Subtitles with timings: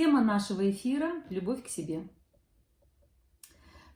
[0.00, 2.08] Тема нашего эфира– любовь к себе.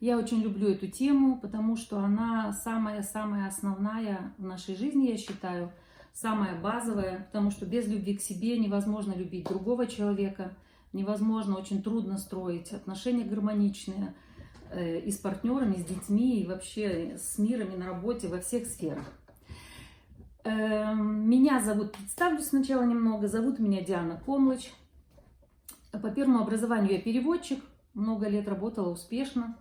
[0.01, 5.73] Я очень люблю эту тему, потому что она самая-самая основная в нашей жизни, я считаю,
[6.13, 10.55] самая базовая, потому что без любви к себе невозможно любить другого человека,
[10.93, 14.15] невозможно, очень трудно строить отношения гармоничные
[14.73, 18.41] э, и с партнерами, и с детьми, и вообще с миром, и на работе, во
[18.41, 19.07] всех сферах.
[20.45, 24.71] Эм, меня зовут, представлю сначала немного, зовут меня Диана Комлыч.
[26.03, 27.63] По первому образованию я переводчик,
[27.95, 29.57] много лет работала успешно.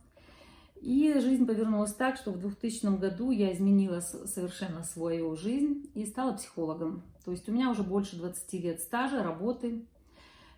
[0.81, 6.33] И жизнь повернулась так, что в 2000 году я изменила совершенно свою жизнь и стала
[6.33, 7.03] психологом.
[7.23, 9.85] То есть у меня уже больше 20 лет стажа, работы.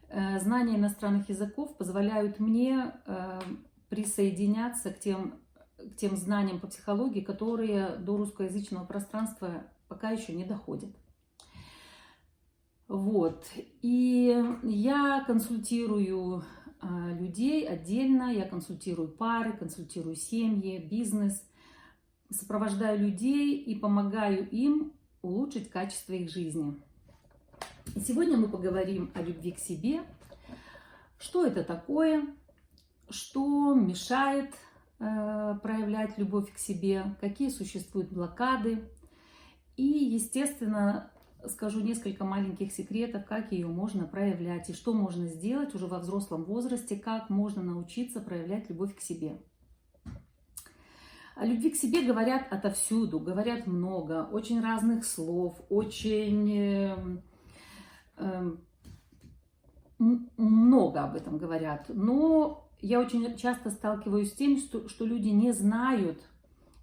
[0.09, 3.39] Э, знания иностранных языков позволяют мне э,
[3.89, 5.35] присоединяться к тем,
[5.77, 10.89] к тем знаниям по психологии, которые до русскоязычного пространства пока еще не доходят.
[12.87, 13.45] Вот.
[13.81, 16.43] И я консультирую
[16.79, 21.43] а, людей отдельно, я консультирую пары, консультирую семьи, бизнес,
[22.29, 26.79] сопровождаю людей и помогаю им улучшить качество их жизни.
[27.95, 30.03] И сегодня мы поговорим о любви к себе,
[31.17, 32.27] что это такое,
[33.09, 34.53] что мешает
[34.99, 38.87] э, проявлять любовь к себе, какие существуют блокады.
[39.75, 41.11] И, естественно,
[41.49, 46.43] скажу несколько маленьких секретов, как ее можно проявлять и что можно сделать уже во взрослом
[46.43, 49.37] возрасте, как можно научиться проявлять любовь к себе.
[51.35, 56.97] О любви к себе говорят отовсюду, говорят много, очень разных слов, очень э,
[59.97, 61.87] много об этом говорят.
[61.89, 66.21] Но я очень часто сталкиваюсь с тем, что, что люди не знают,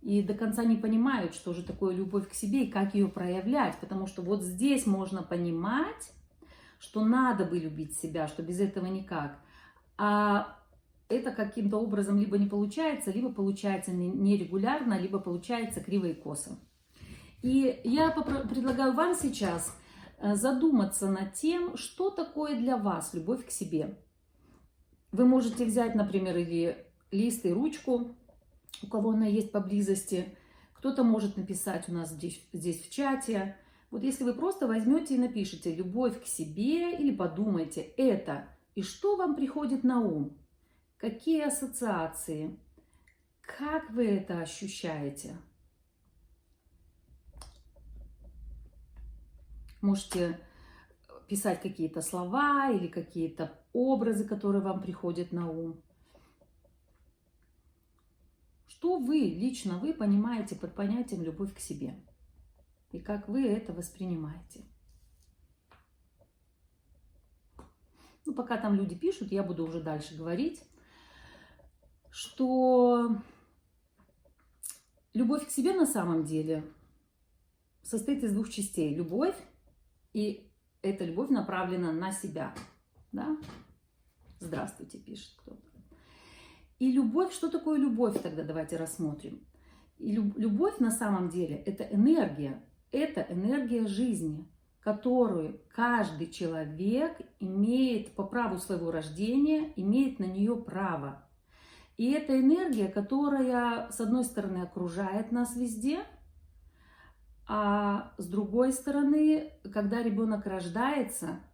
[0.03, 3.79] и до конца не понимают, что же такое любовь к себе и как ее проявлять,
[3.79, 6.13] потому что вот здесь можно понимать,
[6.81, 9.39] что надо бы любить себя, что без этого никак,
[9.97, 10.59] а
[11.09, 16.59] это каким-то образом либо не получается, либо получается нерегулярно, либо получается криво и косо.
[17.43, 19.77] И я предлагаю вам сейчас
[20.19, 23.99] э, задуматься над тем, что такое для вас любовь к себе.
[25.11, 26.77] Вы можете взять, например, или
[27.11, 28.17] лист и ручку,
[28.81, 30.37] у кого она есть поблизости.
[30.75, 33.57] Кто-то может написать у нас здесь, здесь в чате.
[33.91, 39.17] Вот если вы просто возьмете и напишите «любовь к себе» или подумайте «это» и что
[39.17, 40.39] вам приходит на ум,
[40.97, 42.59] какие ассоциации,
[43.43, 45.37] как вы это ощущаете.
[49.83, 50.39] Можете
[51.29, 55.83] писать какие-то слова или какие-то образы, которые вам приходят на ум.
[58.83, 62.05] Что вы, лично вы понимаете под понятием любовь к себе?
[62.91, 64.67] И как вы это воспринимаете?
[68.27, 70.65] Ну, пока там люди пишут, я буду уже дальше говорить,
[72.11, 73.23] что
[75.15, 76.65] любовь к себе на самом деле
[77.85, 78.93] состоит из двух частей.
[78.97, 79.37] Любовь,
[80.13, 80.51] и
[80.83, 82.53] эта любовь направлена на себя.
[83.13, 83.39] Да?
[84.41, 85.72] Здравствуйте, пишет кто-то.
[86.83, 89.47] И любовь, что такое любовь тогда, давайте рассмотрим.
[89.99, 92.61] И любовь на самом деле это энергия,
[92.91, 94.51] это энергия жизни,
[94.81, 101.25] которую каждый человек имеет по праву своего рождения, имеет на нее право.
[101.99, 106.01] И это энергия, которая, с одной стороны, окружает нас везде,
[107.47, 111.45] а с другой стороны, когда ребенок рождается,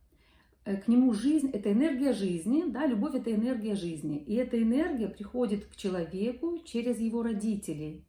[0.76, 4.18] к нему жизнь, это энергия жизни, да, любовь это энергия жизни.
[4.18, 8.04] И эта энергия приходит к человеку через его родителей.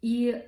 [0.00, 0.46] И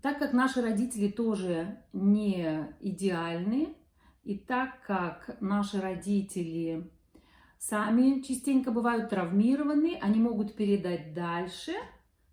[0.00, 3.74] так как наши родители тоже не идеальны,
[4.22, 6.90] и так как наши родители
[7.58, 11.72] сами частенько бывают травмированы, они могут передать дальше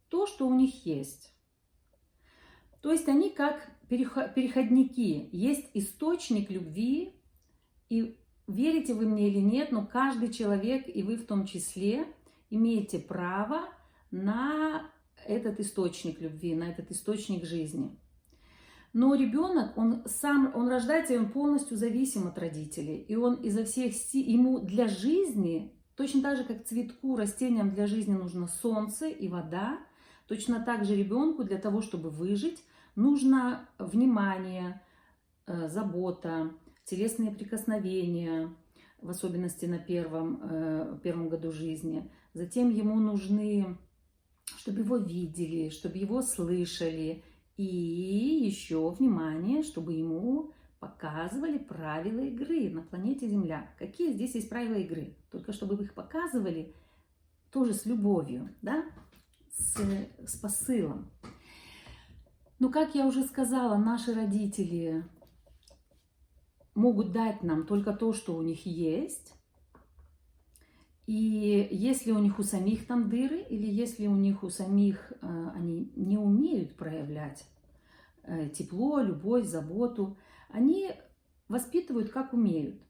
[0.10, 1.34] то, что у них есть.
[2.82, 5.30] То есть они как переходники.
[5.32, 7.14] Есть источник любви,
[7.90, 8.18] и
[8.48, 12.06] верите вы мне или нет, но каждый человек, и вы в том числе,
[12.50, 13.62] имеете право
[14.12, 14.90] на
[15.26, 17.98] этот источник любви, на этот источник жизни.
[18.94, 23.02] Но ребенок, он сам, он рождается, и он полностью зависим от родителей.
[23.02, 27.88] И он изо всех сил, ему для жизни, точно так же, как цветку, растениям для
[27.88, 29.80] жизни нужно солнце и вода,
[30.28, 32.64] точно так же ребенку для того, чтобы выжить,
[32.96, 34.82] нужно внимание,
[35.48, 36.52] э, забота,
[36.86, 38.54] телесные прикосновения,
[39.02, 42.10] в особенности на первом, э, первом году жизни.
[42.34, 43.78] Затем ему нужны,
[44.58, 47.24] чтобы его видели, чтобы его слышали.
[47.58, 53.74] И еще внимание, чтобы ему показывали правила игры на планете Земля.
[53.80, 55.16] Какие здесь есть правила игры?
[55.32, 56.74] Только чтобы их показывали
[57.52, 58.84] тоже с любовью, да,
[59.50, 59.80] с,
[60.28, 61.10] с посылом.
[62.60, 65.04] Но, как я уже сказала, наши родители
[66.74, 69.34] могут дать нам только то, что у них есть.
[71.08, 75.52] И если у них у самих там дыры, или если у них у самих э,
[75.54, 77.46] они не умеют проявлять
[78.24, 80.18] э, тепло, любовь, заботу,
[80.50, 80.92] они
[81.48, 82.82] воспитывают как умеют.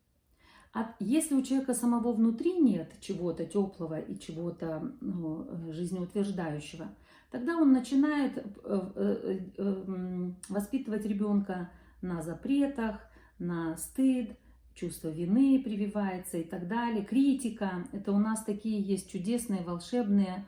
[0.74, 6.90] А если у человека самого внутри нет чего-то теплого и чего-то ну, жизнеутверждающего,
[7.32, 13.00] тогда он начинает э, воспитывать ребенка на запретах,
[13.40, 14.38] на стыд,
[14.76, 17.86] чувство вины прививается и так далее, критика.
[17.92, 20.46] Это у нас такие есть чудесные, волшебные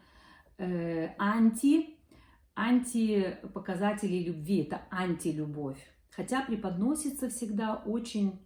[0.57, 1.97] э, анти,
[2.55, 4.63] антипоказатели любви.
[4.63, 5.79] Это антилюбовь.
[6.11, 8.39] Хотя преподносится всегда очень,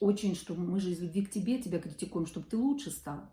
[0.00, 3.30] очень, что мы же из любви к тебе тебя критикуем, чтобы ты лучше стал.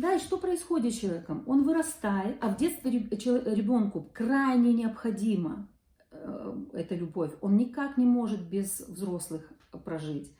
[0.00, 1.44] Да, и что происходит с человеком?
[1.46, 5.68] Он вырастает, а в детстве ребенку крайне необходимо
[6.10, 7.34] э, эта любовь.
[7.42, 9.52] Он никак не может без взрослых
[9.84, 10.34] прожить.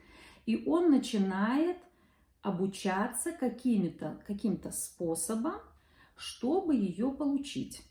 [0.46, 1.76] И он начинает
[2.40, 5.60] обучаться каким-то каким способом,
[6.16, 7.82] чтобы ее получить.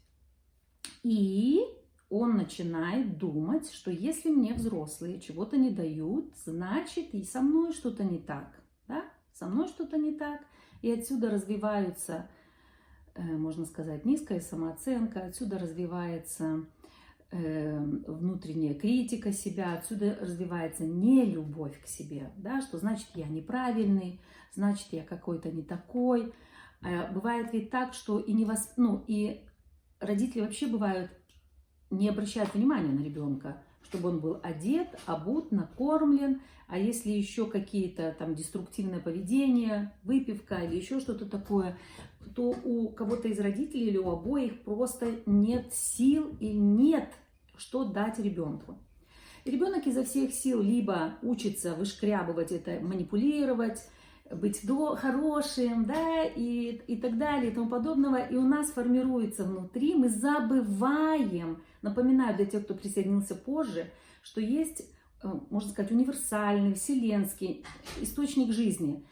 [1.04, 1.62] И
[2.10, 8.04] он начинает думать, что если мне взрослые чего-то не дают, значит и со мной что-то
[8.04, 8.60] не так.
[8.88, 9.06] Да?
[9.34, 10.42] Со мной что-то не так.
[10.82, 12.28] И отсюда развиваются,
[13.16, 16.66] э, можно сказать, низкая самооценка, отсюда развивается
[17.32, 24.20] Эм, внутренняя критика себя, отсюда развивается не любовь к себе, да, что значит я неправильный,
[24.56, 26.34] значит я какой-то не такой.
[26.82, 29.46] А бывает ведь так, что и не вас, ну и
[30.00, 31.12] родители вообще бывают
[31.92, 38.16] не обращают внимания на ребенка, чтобы он был одет, обут, накормлен, а если еще какие-то
[38.20, 41.78] там деструктивное поведение, выпивка или еще что-то такое,
[42.36, 47.10] то у кого-то из родителей или у обоих просто нет сил и нет,
[47.58, 48.78] что дать ребенку.
[49.46, 53.80] Ребенок изо всех сил либо учится вышкрябывать это, манипулировать,
[54.32, 58.18] быть до, хорошим, да, и, и так далее, и тому подобного.
[58.18, 63.92] И у нас формируется внутри, мы забываем, напоминаю для тех, кто присоединился позже,
[64.22, 64.82] что есть,
[65.24, 67.66] э, можно сказать, универсальный, вселенский
[68.02, 69.06] источник жизни.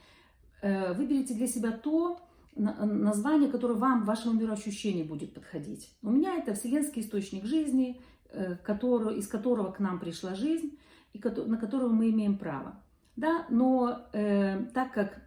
[0.61, 2.19] Э, выберите для себя то,
[2.57, 5.91] название, которое вам, вашему мироощущению будет подходить.
[6.01, 10.77] У меня это вселенский источник жизни, э, который, из которого к нам пришла жизнь,
[11.13, 12.81] и на которого мы имеем право.
[13.15, 13.45] Да?
[13.49, 15.21] Но э, так как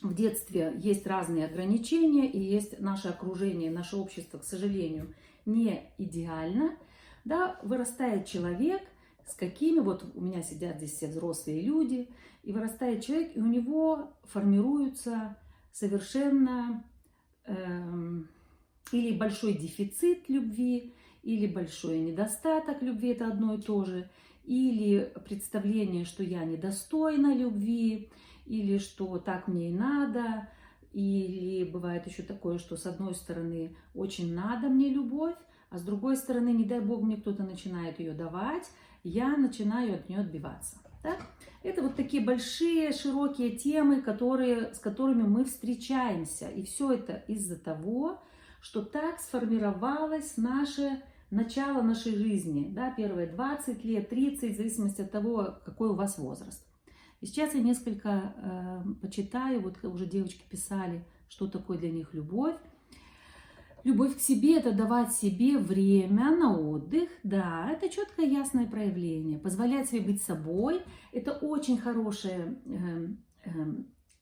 [0.00, 5.14] в детстве есть разные ограничения, и есть наше окружение, наше общество, к сожалению,
[5.46, 6.76] не идеально,
[7.24, 8.82] да, вырастает человек,
[9.26, 12.08] с какими, вот у меня сидят здесь все взрослые люди,
[12.42, 15.36] и вырастает человек, и у него формируются
[15.72, 16.84] совершенно
[17.46, 18.22] э,
[18.90, 24.10] или большой дефицит любви, или большой недостаток любви, это одно и то же,
[24.44, 28.10] или представление, что я недостойна любви,
[28.46, 30.48] или что так мне и надо,
[30.92, 35.36] или бывает еще такое, что с одной стороны очень надо мне любовь,
[35.70, 38.70] а с другой стороны, не дай бог, мне кто-то начинает ее давать,
[39.04, 40.76] я начинаю от нее отбиваться.
[41.02, 41.16] Да?
[41.62, 46.48] Это вот такие большие, широкие темы, которые, с которыми мы встречаемся.
[46.48, 48.22] И все это из-за того,
[48.60, 52.68] что так сформировалось наше начало нашей жизни.
[52.70, 56.64] Да, первые 20 лет, 30, в зависимости от того, какой у вас возраст.
[57.22, 62.56] И сейчас я несколько э, почитаю, вот уже девочки писали, что такое для них любовь.
[63.84, 67.08] Любовь к себе– это давать себе время на отдых.
[67.22, 69.38] Да, это четкое, ясное проявление.
[69.38, 73.08] Позволять себе быть собой– это очень хорошая э,
[73.44, 73.50] э,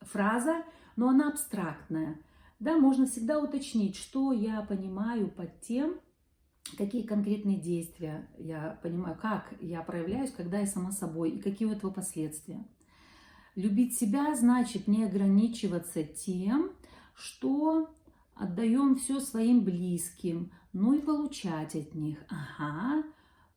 [0.02, 0.62] фраза,
[0.96, 2.20] но она абстрактная.
[2.58, 5.98] Да, можно всегда уточнить, что я понимаю под тем,
[6.76, 11.72] какие конкретные действия я понимаю, как я проявляюсь, когда я сама собой, и какие у
[11.72, 12.62] этого последствия.
[13.60, 16.70] Любить себя значит не ограничиваться тем,
[17.14, 17.90] что
[18.34, 22.16] отдаем все своим близким, ну и получать от них.
[22.30, 23.04] Ага,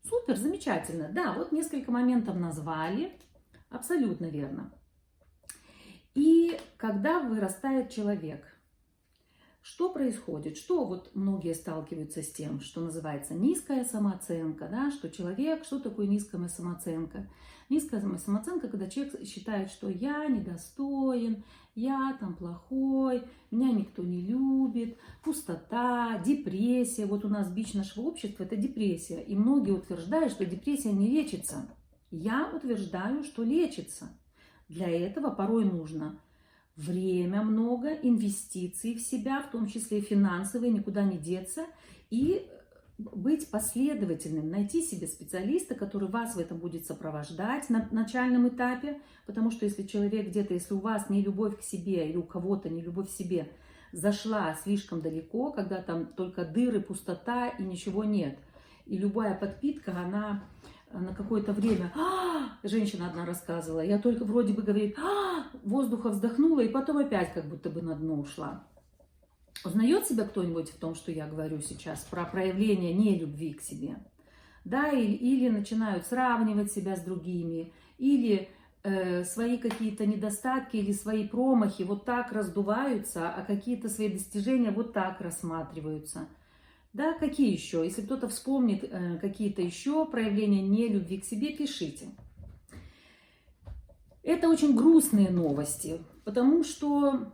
[0.04, 1.08] супер, замечательно.
[1.10, 3.18] Да, вот несколько моментов назвали,
[3.70, 4.74] абсолютно верно.
[6.16, 8.44] И когда вырастает человек,
[9.62, 10.58] что происходит?
[10.58, 16.08] Что вот многие сталкиваются с тем, что называется низкая самооценка, да, что человек, что такое
[16.08, 17.30] низкая самооценка?
[17.70, 21.44] Низкая самооценка, когда человек считает, что я недостоин,
[21.76, 27.06] я там плохой, меня никто не любит, пустота, депрессия.
[27.06, 29.22] Вот у нас бич нашего общества– это депрессия.
[29.22, 31.68] И многие утверждают, что депрессия не лечится.
[32.12, 34.10] Я утверждаю, что лечится.
[34.70, 36.20] Для этого порой нужно
[36.76, 41.66] время много, инвестиции в себя, в том числе финансовые, никуда не деться,
[42.10, 42.48] и
[42.98, 49.52] быть последовательным, найти себе специалиста, который вас в этом будет сопровождать на начальном этапе, потому
[49.52, 52.82] что если человек где-то, если у вас не любовь к себе или у кого-то не
[52.82, 53.50] любовь к себе
[53.92, 58.38] зашла слишком далеко, когда там только дыры, пустота и ничего нет,
[58.86, 60.44] и любая подпитка, она
[60.92, 66.62] на какое-то время, а, женщина одна рассказывала, я только вроде бы говорит, а, воздуха вздохнула,
[66.62, 68.64] и потом опять как будто бы на дно ушла.
[69.66, 73.96] Узнает себя кто-нибудь в том, что я говорю сейчас про проявление нелюбви к себе?
[74.66, 78.50] Да, или, или начинают сравнивать себя с другими, или
[78.84, 84.94] э, свои какие-то недостатки или свои промахи вот так раздуваются, а какие-то свои достижения вот
[84.94, 86.28] так рассматриваются.
[86.94, 87.84] Да, какие еще?
[87.84, 92.10] Если кто-то вспомнит э, какие-то еще проявления нелюбви к себе, пишите.
[94.22, 97.34] Это очень грустные новости, потому что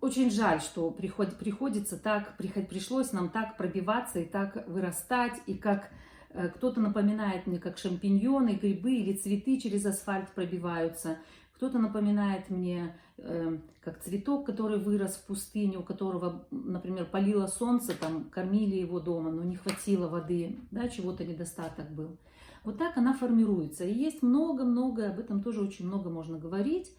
[0.00, 5.54] очень жаль, что приход, приходится так, приход, пришлось нам так пробиваться и так вырастать, и
[5.54, 5.90] как
[6.30, 11.18] э, кто-то напоминает мне, как шампиньоны, грибы или цветы через асфальт пробиваются.
[11.56, 17.92] Кто-то напоминает мне, э, как цветок, который вырос в пустыне, у которого, например, палило солнце,
[17.98, 22.16] там кормили его дома, но не хватило воды, да, чего-то недостаток был.
[22.62, 23.84] Вот так она формируется.
[23.84, 26.92] И есть много-много, об этом тоже очень много можно говорить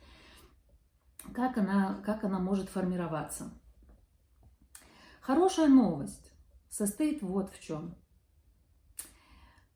[1.33, 3.51] как она, как она может формироваться.
[5.21, 6.31] Хорошая новость
[6.69, 7.95] состоит вот в чем.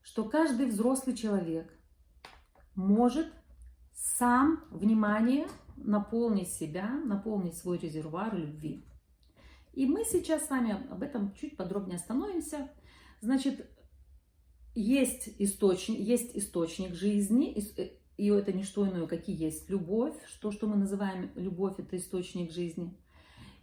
[0.02, 1.72] Что каждый взрослый человек
[2.76, 3.32] может
[3.94, 5.48] сам, внимание,
[5.78, 8.86] наполнить себя, наполнить свой резервуар любви.
[9.74, 12.72] И мы сейчас с вами об этом чуть подробнее остановимся.
[13.22, 13.70] Значит,
[14.76, 20.16] есть источник, есть источник жизни, э, и это не что иное, как и есть любовь.
[20.42, 22.96] То, что мы называем любовь, это источник жизни.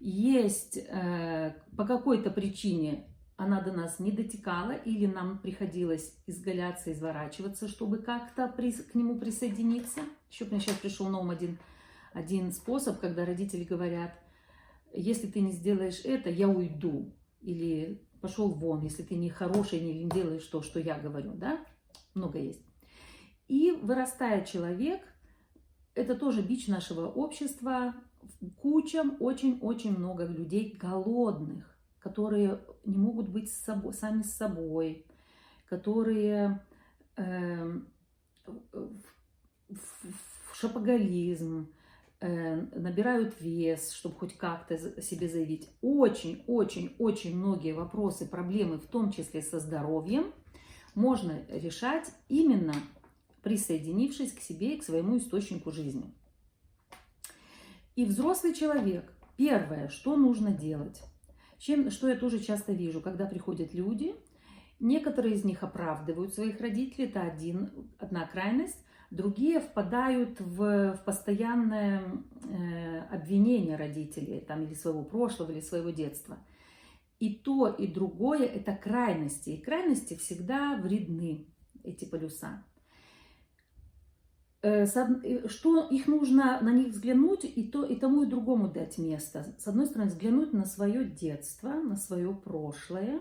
[0.00, 3.07] Есть э, по какой-то причине
[3.40, 9.19] она до нас не дотекала, или нам приходилось изгаляться, изворачиваться, чтобы как-то при, к нему
[9.19, 10.02] присоединиться.
[10.30, 11.59] Еще мне сейчас пришел на ум один,
[12.12, 14.12] один способ, когда родители говорят,
[14.92, 17.14] если ты не сделаешь это, я уйду.
[17.40, 21.33] Или пошел вон, если ты не хороший, не делаешь то, что я говорю.
[21.33, 21.64] Да?
[22.14, 22.69] Много есть.
[23.50, 25.02] И вырастает человек,
[25.97, 27.97] это тоже бич нашего общества,
[28.62, 35.04] кучам очень-очень много людей голодных, которые не могут быть с собой, сами с собой,
[35.69, 36.64] которые
[37.16, 37.80] э,
[39.69, 41.73] в шапоголизм,
[42.21, 45.71] набирают вес, чтобы хоть как-то себе заявить.
[45.80, 50.33] Очень-очень-очень многие вопросы, проблемы, в том числе со здоровьем,
[50.95, 52.75] можно решать именно
[53.42, 56.14] присоединившись к себе и к своему источнику жизни.
[57.97, 61.02] И взрослый человек, первое, что нужно делать,
[61.59, 64.14] чем, что я тоже часто вижу, когда приходят люди,
[64.78, 68.78] некоторые из них оправдывают своих родителей, это один, одна крайность,
[69.11, 72.02] другие впадают в, в постоянное
[72.44, 76.38] э, обвинение родителей там, или своего прошлого, или своего детства.
[77.18, 79.50] И то, и другое– это крайности.
[79.50, 81.49] И крайности всегда вредны,
[81.85, 82.64] эти полюса.
[84.62, 84.85] Э,
[85.47, 89.55] что их нужно на них взглянуть и, то, и тому и другому дать место.
[89.59, 93.21] С одной стороны, взглянуть на свое детство, на свое прошлое,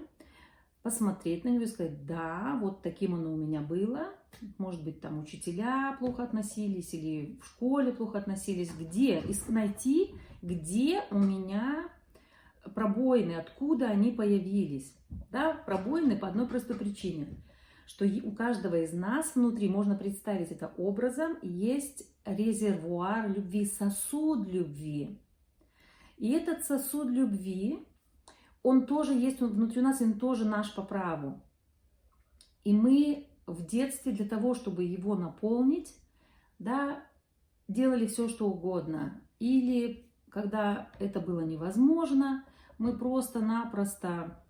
[0.83, 4.07] посмотреть на него и сказать, да, вот таким оно у меня было.
[4.57, 8.71] Может быть, там учителя плохо относились или в школе плохо относились.
[8.77, 9.21] Где?
[9.21, 11.87] И найти, где у меня
[12.75, 14.93] пробоины, откуда они появились.
[15.31, 17.27] Да, пробоины по одной простой причине–
[17.89, 25.19] что у каждого из нас внутри, можно представить это образом, есть резервуар любви, сосуд любви.
[26.17, 27.87] И этот сосуд любви,
[28.61, 31.41] он тоже есть он внутри нас, он тоже наш по праву.
[32.63, 35.95] И мы в детстве для того, чтобы его наполнить,
[36.59, 37.03] да,
[37.67, 39.19] делали все, что угодно.
[39.39, 42.45] Или когда это было невозможно,
[42.77, 44.43] мы просто-напросто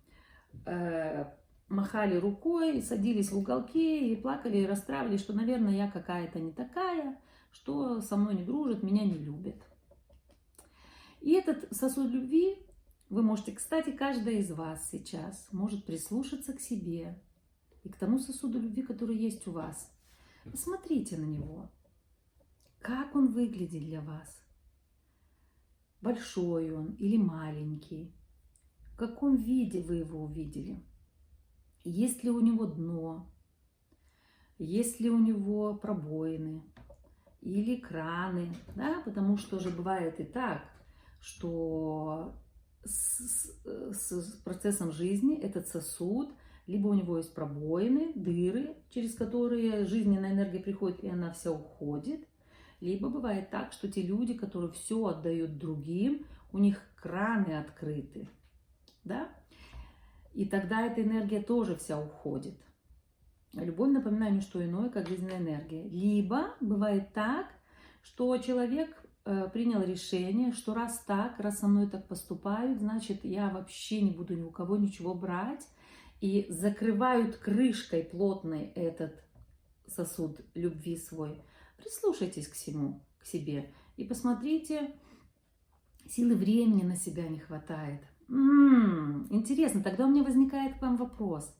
[0.66, 1.24] э,
[1.70, 7.18] махали рукой, садились в уголки и плакали и расстраивались, что, наверное, я какая-то не такая,
[7.52, 9.56] что со мной не дружит, меня не любят.
[11.20, 12.58] И этот сосуд любви
[13.08, 17.22] вы можете, кстати, каждая из вас сейчас может прислушаться к себе
[17.84, 19.90] и к тому сосуду любви, который есть у вас.
[20.44, 21.70] Посмотрите на него.
[22.80, 24.42] Как он выглядит для вас?
[26.00, 28.14] Большой он или маленький?
[28.92, 30.82] В каком виде вы его увидели?
[31.84, 33.30] Есть ли у него дно?
[34.60, 36.62] есть ли у него пробоины
[37.40, 40.62] или краны, да, потому что же бывает и так,
[41.18, 42.34] что
[42.84, 46.34] с, с, с процессом жизни этот сосуд,
[46.66, 52.28] либо у него есть пробоины, дыры, через которые жизненная энергия приходит, и она вся уходит,
[52.82, 58.28] либо бывает так, что те люди, которые все отдают другим, у них краны открыты,
[59.04, 59.30] да,
[60.32, 62.54] и тогда эта энергия тоже вся уходит.
[63.52, 65.88] Любовь, напоминаю, не что иное, как жизненная энергия.
[65.88, 67.46] Либо бывает так,
[68.00, 68.90] что человек
[69.24, 74.12] э, принял решение, что раз так, раз со мной так поступают, значит, я вообще не
[74.12, 75.66] буду ни у кого ничего брать.
[76.20, 79.24] И закрывают крышкой плотной этот
[79.88, 81.42] сосуд любви свой.
[81.78, 83.72] Прислушайтесь к всему, к себе.
[83.96, 84.94] И посмотрите,
[86.06, 88.02] силы времени на себя не хватает.
[88.30, 91.52] М-м, интересно, тогда у меня возникает к вам вопрос.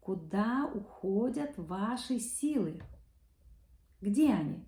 [0.00, 2.80] Куда уходят ваши силы?
[4.00, 4.64] Где они?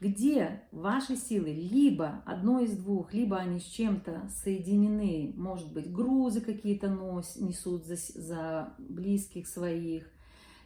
[0.00, 1.52] Где ваши силы?
[1.52, 7.96] Либо одно из двух, либо они с чем-то соединены, может быть, грузы какие-то несут за,
[7.96, 10.10] за близких своих,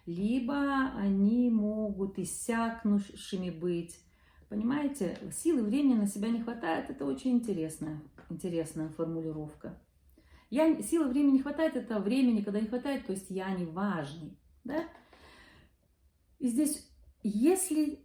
[0.06, 3.98] либо они могут иссякнувшими быть.
[4.48, 9.78] Понимаете, силы времени на себя не хватает, это очень интересная, интересная формулировка.
[10.50, 14.38] Я, силы времени не хватает, это времени, когда не хватает, то есть я не важный.
[14.62, 14.84] Да?
[16.38, 16.88] И здесь,
[17.22, 18.04] если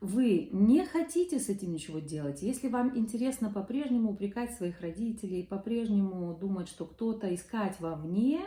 [0.00, 6.36] вы не хотите с этим ничего делать, если вам интересно по-прежнему упрекать своих родителей, по-прежнему
[6.36, 8.40] думать, что кто-то искать вовне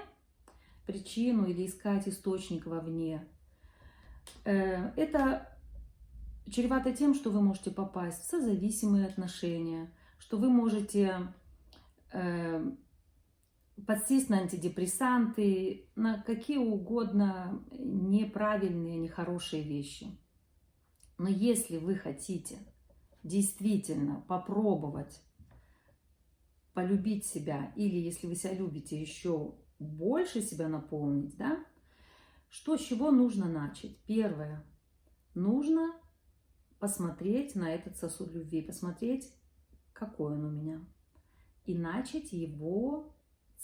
[0.86, 3.28] причину или искать источник вовне,
[4.46, 5.57] э, это
[6.52, 11.34] чревато тем, что вы можете попасть в созависимые отношения, что вы можете
[12.12, 12.72] э,
[13.86, 20.18] подсесть на антидепрессанты, на какие угодно неправильные, нехорошие вещи.
[21.18, 22.60] Но если вы хотите
[23.24, 25.22] действительно попробовать
[26.74, 31.66] полюбить себя, или если вы себя любите, еще больше себя наполнить, да,
[32.50, 33.98] что с чего нужно начать?
[34.06, 34.64] Первое.
[35.34, 35.94] Нужно
[36.88, 39.34] посмотреть на этот сосуд любви, посмотреть,
[39.92, 40.82] какой он у меня,
[41.66, 43.14] и начать его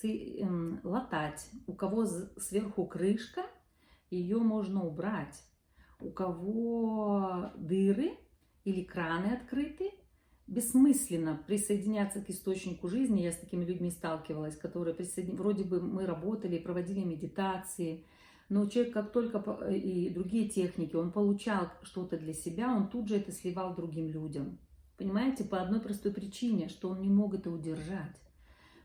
[0.01, 1.49] Эм, латать.
[1.65, 3.43] У кого сверху крышка,
[4.09, 5.41] ее можно убрать.
[6.01, 8.17] У кого дыры
[8.65, 9.91] или краны открыты,
[10.47, 13.21] бессмысленно присоединяться к источнику жизни.
[13.21, 15.37] Я с такими людьми сталкивалась, которые присоедин...
[15.37, 18.05] вроде бы мы работали, проводили медитации,
[18.49, 23.17] но человек как только и другие техники, он получал что-то для себя, он тут же
[23.17, 24.59] это сливал другим людям.
[24.97, 28.15] Понимаете, по одной простой причине, что он не мог это удержать.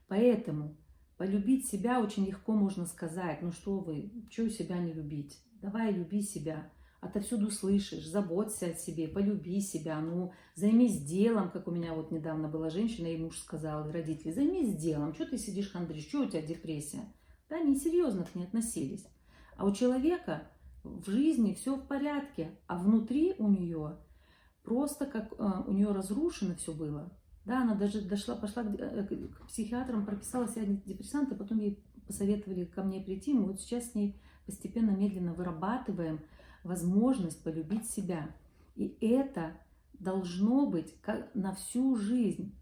[0.09, 0.77] Поэтому
[1.19, 3.43] Полюбить себя очень легко можно сказать.
[3.43, 5.37] Ну что вы, что себя не любить?
[5.61, 6.71] Давай люби себя.
[7.01, 12.49] Отовсюду слышишь, заботься о себе, полюби себя, ну, займись делом, как у меня вот недавно
[12.49, 16.27] была женщина, и муж сказал, и родители, займись делом, что ты сидишь, хандришь, что у
[16.27, 17.13] тебя депрессия?
[17.49, 19.07] Да, они серьезно к ней относились.
[19.59, 20.45] А у человека
[20.85, 23.99] в жизни все в порядке, а внутри у нее
[24.63, 27.13] просто как э, у нее разрушено все было.
[27.45, 32.67] Да, она даже дошла, пошла к, э, к психиатрам, прописала себе антидепрессанты, потом ей посоветовали
[32.67, 33.35] ко мне прийти.
[33.35, 36.21] Мы вот сейчас с ней постепенно, медленно вырабатываем
[36.63, 38.37] возможность полюбить себя.
[38.77, 39.57] И это
[39.95, 42.57] должно быть как на всю жизнь.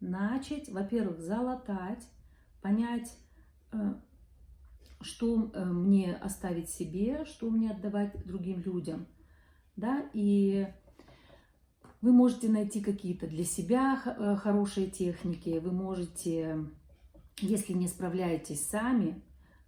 [0.00, 2.08] Начать, во-первых, залатать,
[2.62, 3.18] понять,
[3.72, 3.94] э,
[5.00, 9.06] что э, мне оставить себе, что мне отдавать другим людям.
[9.76, 10.66] Да, и
[12.00, 16.66] вы можете найти какие-то для себя э, хорошие техники, вы можете,
[17.40, 19.22] если не справляетесь сами,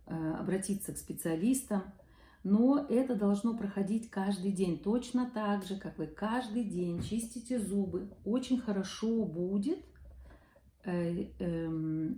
[0.06, 1.82] э, обратиться к специалистам,
[2.42, 8.10] но это должно проходить каждый день, точно так же, как вы каждый день чистите зубы.
[8.24, 9.84] Очень хорошо будет
[10.84, 12.08] э, э,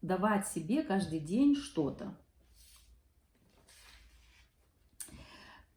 [0.00, 2.16] давать себе каждый день что-то.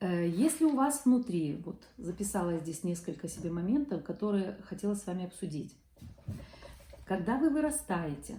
[0.01, 5.75] Если у вас внутри, вот записала здесь несколько себе моментов, которые хотела с вами обсудить.
[7.05, 8.35] Когда вы вырастаете,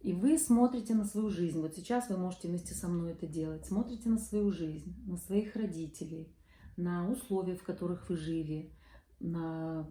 [0.00, 3.66] и вы смотрите на свою жизнь, вот сейчас вы можете вместе со мной это делать,
[3.66, 6.34] смотрите на свою жизнь, на своих родителей,
[6.76, 8.72] на условия, в которых вы жили,
[9.20, 9.88] на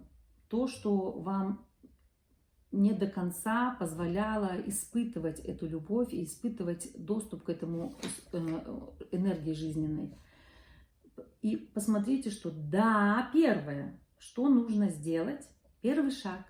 [0.48, 1.66] то, что вам
[2.72, 7.96] не до конца позволяло испытывать эту любовь и испытывать доступ к этому
[8.32, 8.38] э,
[9.12, 10.14] энергии жизненной.
[11.42, 15.48] И посмотрите, что да, первое, что нужно сделать,
[15.82, 16.46] первый шаг,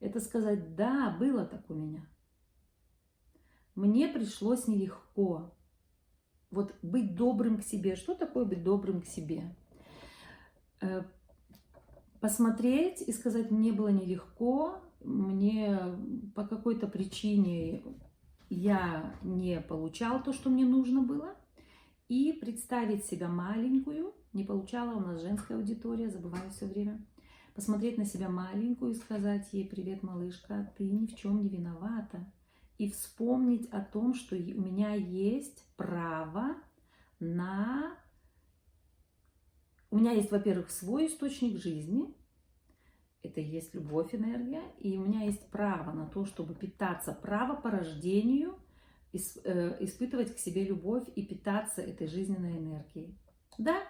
[0.00, 2.06] это сказать, да, было так у меня.
[3.74, 5.54] Мне пришлось нелегко.
[6.50, 7.96] вот быть добрым к себе.
[7.96, 9.56] Что такое быть добрым к себе?
[10.80, 11.02] Э,
[12.20, 15.78] посмотреть и сказать, мне было нелегко, мне
[16.34, 17.82] по какой-то причине
[18.50, 21.34] я не получал то, что мне нужно было,
[22.12, 27.02] и представить себя маленькую, не получала у нас женская аудитория, забываю все время,
[27.54, 32.30] посмотреть на себя маленькую и сказать ей, привет, малышка, ты ни в чем не виновата,
[32.76, 36.56] и вспомнить о том, что у меня есть право
[37.18, 37.96] на...
[39.90, 42.14] У меня есть, во-первых, свой источник жизни,
[43.22, 47.58] это и есть любовь, энергия, и у меня есть право на то, чтобы питаться, право
[47.58, 48.58] по рождению
[49.12, 53.18] испытывать к себе любовь и питаться этой жизненной энергией.
[53.58, 53.82] Да,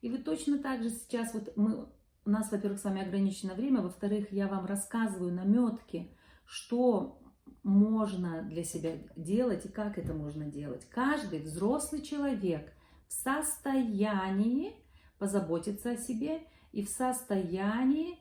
[0.00, 1.86] и вы точно так же сейчас, вот мы,
[2.24, 6.10] у нас, во-первых, с вами ограничено время, во-вторых, я вам рассказываю наметки,
[6.44, 7.22] что
[7.62, 10.84] можно для себя делать и как это можно делать.
[10.90, 12.72] Каждый взрослый человек
[13.08, 14.74] в состоянии
[15.18, 18.18] позаботиться о себе и в состоянии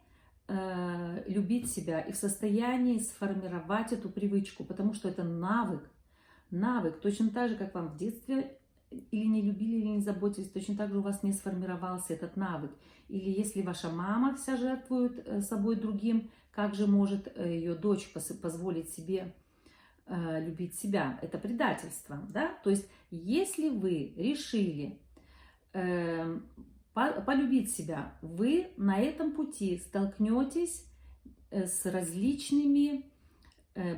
[0.48, 5.90] э, любить себя и в состоянии сформировать эту привычку, потому что это навык.
[6.52, 8.58] Навык, точно так же, как вам в детстве
[8.90, 12.72] или не любили, или не заботились, точно так же у вас не сформировался этот навык.
[13.08, 18.12] Или если ваша мама вся жертвует э, собой другим, как же может э, ее дочь
[18.12, 19.34] позволить себе
[20.08, 21.20] э, любить себя?
[21.22, 22.54] Это предательство, да?
[22.64, 25.00] То есть, если вы решили
[25.74, 26.40] э,
[26.94, 30.86] полюбить себя, вы на этом пути столкнетесь
[31.50, 33.11] э, с различными э,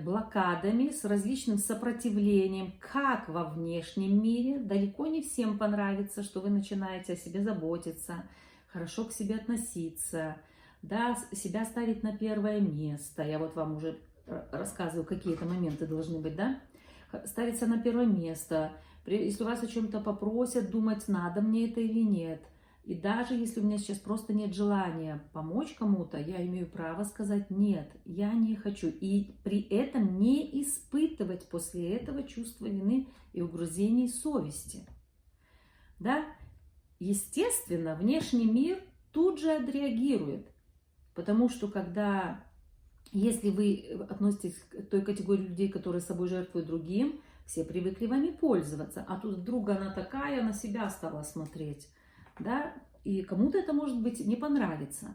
[0.04, 4.60] блокадами, с различным сопротивлением, как во внешнем мире.
[4.60, 8.24] Далеко не всем понравится, что вы начинаете о себе заботиться,
[8.67, 10.38] хорошо к себе относиться,
[10.82, 13.24] да, себя ставить на первое место.
[13.24, 14.00] Я вот вам уже
[14.52, 16.60] рассказываю, какие это моменты должны быть, да.
[17.26, 18.72] Ставиться на первое место.
[19.06, 22.41] Если вас о чем-то попросят, думать, надо мне это или нет–
[22.84, 27.50] и даже если у меня сейчас просто нет желания помочь кому-то, я имею право сказать
[27.50, 28.89] нет, я не хочу.
[28.89, 34.86] И при этом не испытывать после этого чувство вины и угрызений совести.
[36.00, 36.26] Да?
[37.00, 40.54] Естественно, внешний мир тут же отреагирует.
[41.15, 42.43] Потому что когда,
[43.13, 49.06] если вы относитесь к той категории людей, которые собой жертвуют другим, все привыкли вами пользоваться.
[49.08, 51.88] А тут вдруг она такая, на себя стала смотреть
[52.39, 55.13] да, и кому-то это может быть не понравится.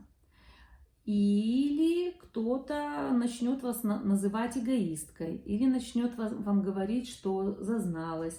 [1.05, 8.39] Или кто-то начнет вас называть эгоисткой, или начнет вам говорить, что зазналась.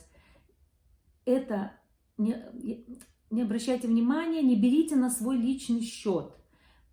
[1.26, 1.72] Это
[2.18, 2.38] не,
[3.32, 6.36] не обращайте внимания, не берите на свой личный счет.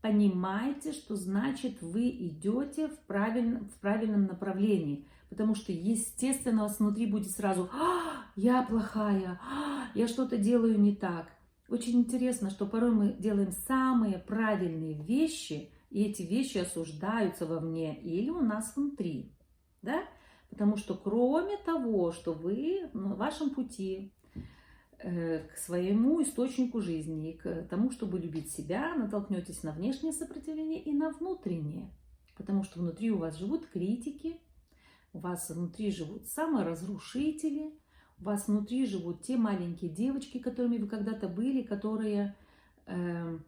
[0.00, 5.06] Понимайте, что значит вы идете в правильном, в правильном направлении.
[5.28, 10.80] Потому что, естественно, у вас внутри будет сразу а, «я плохая», а, «я что-то делаю
[10.80, 11.35] не так».
[11.68, 18.30] Очень интересно, что порой мы делаем самые правильные вещи, и эти вещи осуждаются вовне или
[18.30, 19.32] у нас внутри.
[19.82, 20.04] Да?
[20.48, 24.14] Потому что кроме того, что вы на вашем пути
[24.98, 30.92] э, к своему источнику жизни, к тому, чтобы любить себя, натолкнетесь на внешнее сопротивление и
[30.92, 31.90] на внутреннее.
[32.36, 34.40] Потому что внутри у вас живут критики,
[35.12, 37.74] у вас внутри живут саморазрушители–
[38.18, 42.34] вас внутри живут те маленькие девочки, которыми вы когда-то были, которые
[42.86, 43.38] э,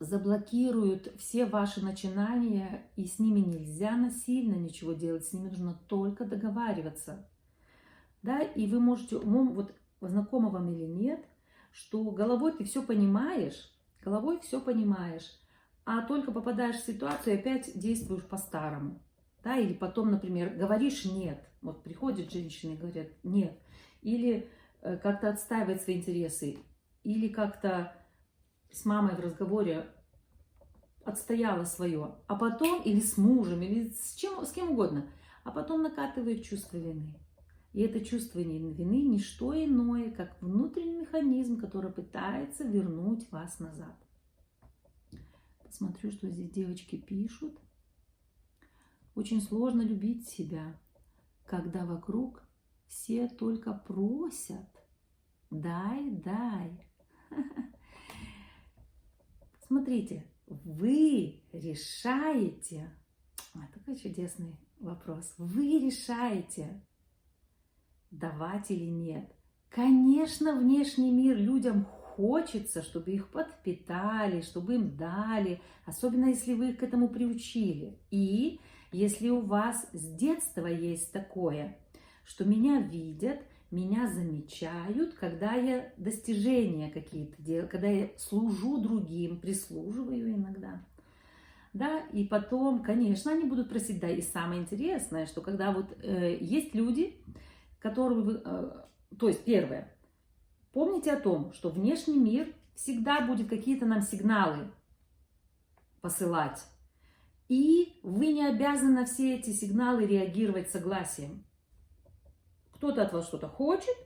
[0.00, 6.24] заблокируют все ваши начинания, и с ними нельзя насильно ничего делать, с ними нужно только
[6.24, 7.28] договариваться.
[8.22, 11.24] Да, и вы можете умом, вот знакомо вам или нет,
[11.72, 13.72] что головой ты все понимаешь,
[14.02, 15.30] головой все понимаешь,
[15.84, 19.02] а только попадаешь в ситуацию и опять действуешь по-старому.
[19.42, 21.46] Да, или потом, например, говоришь «нет».
[21.64, 23.58] Вот приходят женщины и говорят «нет».
[24.02, 24.50] Или
[24.82, 26.58] э, как-то отстаивать свои интересы.
[27.02, 27.96] Или как-то
[28.70, 29.86] с мамой в разговоре
[31.04, 32.16] отстояла свое.
[32.26, 35.06] А потом, или с мужем, или с, чем, с кем угодно.
[35.42, 37.18] А потом накатывает чувство вины.
[37.72, 43.96] И это чувство вины не что иное, как внутренний механизм, который пытается вернуть вас назад.
[45.64, 47.58] Посмотрю, что здесь девочки пишут.
[49.14, 50.78] Очень сложно любить себя,
[51.46, 52.42] когда вокруг
[52.86, 54.68] все только просят.
[55.50, 56.88] Дай, дай.
[59.66, 62.90] Смотрите, вы решаете.
[63.54, 65.34] Ой, такой чудесный вопрос.
[65.38, 66.84] Вы решаете,
[68.10, 69.30] давать или нет.
[69.68, 76.78] Конечно, внешний мир людям хочется, чтобы их подпитали, чтобы им дали, особенно если вы их
[76.78, 77.98] к этому приучили.
[78.10, 78.60] И
[78.94, 81.76] если у вас с детства есть такое,
[82.24, 83.40] что меня видят,
[83.72, 90.80] меня замечают, когда я достижения какие-то делаю, когда я служу другим, прислуживаю иногда.
[91.72, 96.38] Да, и потом, конечно, они будут просить, да, и самое интересное, что когда вот э,
[96.40, 97.20] есть люди,
[97.80, 98.70] которые, э,
[99.18, 99.92] то есть первое,
[100.72, 104.70] помните о том, что внешний мир всегда будет какие-то нам сигналы
[106.00, 106.64] посылать,
[107.48, 111.44] и вы не обязаны на все эти сигналы реагировать согласием.
[112.72, 113.96] Кто-то от вас что-то хочет,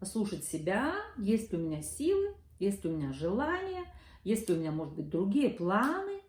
[0.00, 3.84] послушать себя, есть ли у меня силы, есть ли у меня желание,
[4.22, 6.20] есть ли у меня, может быть, другие планы,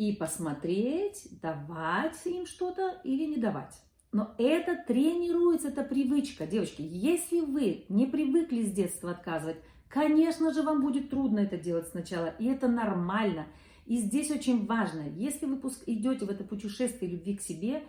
[0.00, 3.74] и посмотреть, давать им что-то или не давать.
[4.12, 6.46] Но это тренируется, это привычка.
[6.46, 11.88] Девочки, если вы не привыкли с детства отказывать, конечно же, вам будет трудно это делать
[11.88, 13.46] сначала, и это нормально.
[13.90, 17.82] И здесь очень важно, если вы идете в это путешествие любви к себе,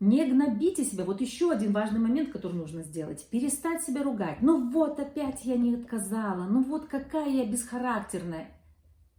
[0.00, 1.04] не гнобите себя.
[1.04, 3.28] Вот еще один важный момент, который нужно сделать.
[3.28, 4.40] Перестать себя ругать.
[4.40, 6.46] Ну вот опять я не отказала.
[6.46, 8.56] Ну вот какая я бесхарактерная.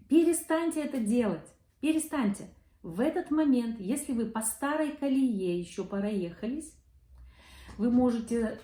[0.09, 1.47] Перестаньте это делать.
[1.79, 2.47] Перестаньте.
[2.81, 6.73] В этот момент, если вы по старой колее еще проехались,
[7.77, 8.57] вы можете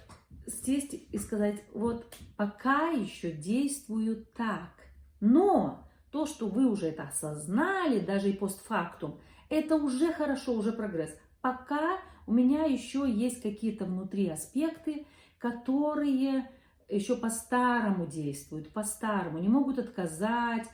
[0.48, 4.72] сесть и сказать, вот пока еще действую так.
[5.20, 9.20] Но то, что вы уже это осознали, даже и постфактум,
[9.50, 11.16] это уже хорошо, уже прогресс.
[11.42, 15.06] Пока у меня еще есть какие-то внутри аспекты,
[15.38, 16.50] которые
[16.90, 20.68] еще по-старому действуют, по-старому, не могут отказать,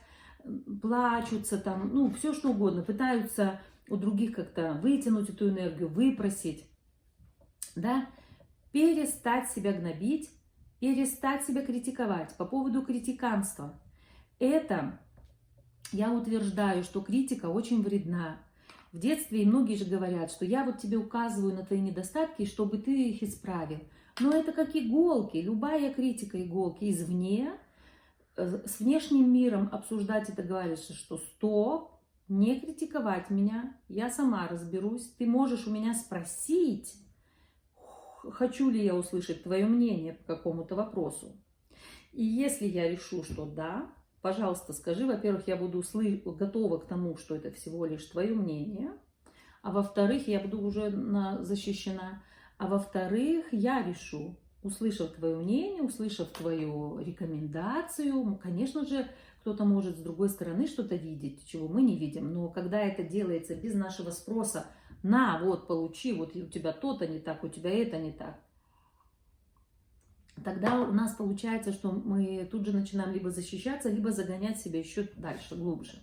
[0.80, 6.64] плачутся там, ну, все что угодно, пытаются у других как-то вытянуть эту энергию, выпросить,
[7.74, 8.06] да,
[8.72, 10.30] перестать себя гнобить,
[10.80, 13.80] перестать себя критиковать по поводу критиканства.
[14.38, 15.00] Это
[15.92, 18.38] я утверждаю, что критика очень вредна.
[18.92, 23.10] В детстве многие же говорят, что я вот тебе указываю на твои недостатки, чтобы ты
[23.10, 23.80] их исправил.
[24.20, 27.52] Но это как иголки, любая критика иголки извне,
[28.36, 31.92] э, с внешним миром обсуждать это говорится, что стоп,
[32.28, 35.12] не критиковать меня, я сама разберусь.
[35.18, 36.94] Ты можешь у меня спросить,
[38.30, 41.36] хочу ли я услышать твое мнение по какому-то вопросу.
[42.12, 46.22] И если я решу, что да, пожалуйста, скажи, во-первых, я буду услы...
[46.24, 48.92] готова к тому, что это всего лишь твое мнение,
[49.62, 51.42] а во-вторых, я буду уже на...
[51.44, 52.22] защищена,
[52.58, 59.06] а во-вторых, я решу, услышав твое мнение, услышав твою рекомендацию, конечно же,
[59.40, 63.54] кто-то может с другой стороны что-то видеть, чего мы не видим, но когда это делается
[63.54, 64.66] без нашего спроса,
[65.02, 68.40] на, вот, получи, вот у тебя то-то не так, у тебя это не так,
[70.44, 75.08] тогда у нас получается, что мы тут же начинаем либо защищаться, либо загонять себя еще
[75.16, 76.02] дальше, глубже.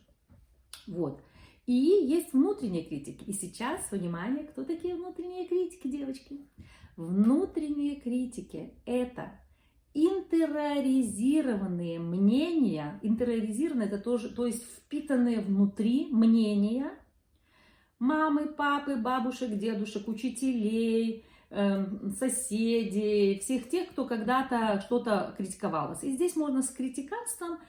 [0.88, 1.22] Вот.
[1.65, 3.24] И есть внутренние критики.
[3.24, 6.48] И сейчас, внимание, кто такие внутренние критики, девочки?
[6.98, 9.39] Внутренние критики– это
[9.93, 16.91] интероризированные мнения, интероризированные– это тоже, то есть впитанные внутри мнения
[18.00, 21.26] мамы, папы, бабушек, дедушек, учителей,
[22.18, 26.04] соседей, всех тех, кто когда-то что-то критиковал вас.
[26.04, 27.60] И здесь можно с критиканством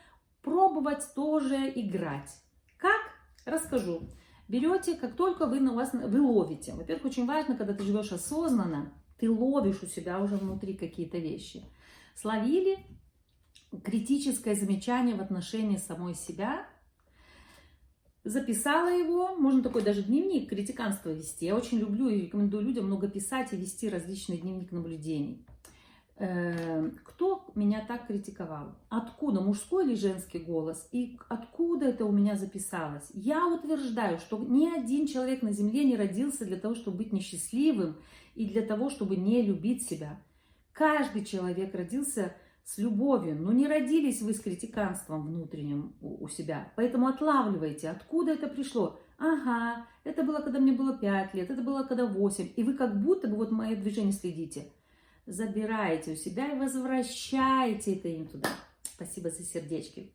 [0.43, 2.31] пробовать тоже играть.
[2.79, 3.01] Как?
[3.45, 4.09] Расскажу.
[4.49, 6.75] Берете, как только вы, на вас, вы ловите.
[6.75, 11.65] Во-первых, очень важно, когда ты живешь осознанно, ты ловишь у себя уже внутри какие-то вещи.
[12.15, 12.79] Словили
[13.83, 16.67] критическое замечание в отношении самой себя,
[18.25, 21.47] записала его, можно такой даже дневник критиканства вести.
[21.47, 25.45] Я очень люблю и рекомендую людям много писать и вести различный дневник наблюдений.
[26.17, 28.77] Э, кто меня так критиковал?
[28.89, 29.41] Откуда?
[29.41, 30.89] Мужской или женский голос?
[30.93, 33.11] И откуда это у меня записалось?
[33.13, 37.97] Я утверждаю, что ни один человек на Земле не родился для того, чтобы быть несчастливым
[38.35, 40.21] и для того, чтобы не любить себя.
[40.73, 42.35] Каждый человек родился
[42.65, 43.37] с любовью.
[43.37, 46.73] Но не родились вы с критиканством внутренним у, себя.
[46.77, 48.99] Поэтому отлавливайте, откуда это пришло.
[49.19, 52.53] Ага, это было, когда мне было 5 лет, это было, когда 8.
[52.57, 54.73] И вы как будто бы вот мои движения следите.
[55.27, 58.49] Забираете у себя и возвращаете это им туда.
[58.83, 60.13] Спасибо за сердечки.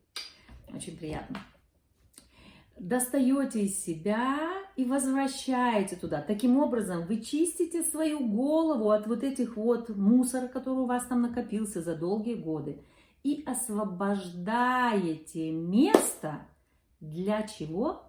[0.73, 1.39] Очень приятно
[2.79, 6.21] достаете из себя и возвращаете туда.
[6.21, 11.21] Таким образом, вы чистите свою голову от вот этих вот мусора, который у вас там
[11.21, 12.81] накопился за долгие годы,
[13.21, 16.47] и освобождаете место
[17.01, 18.03] для чего?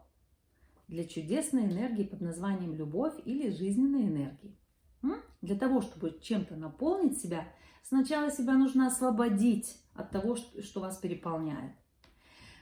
[0.87, 4.56] Для чудесной энергии под названием любовь или жизненной энергии.
[5.42, 7.48] Для того, чтобы чем-то наполнить себя,
[7.83, 11.72] сначала себя нужно освободить от того, что вас переполняет.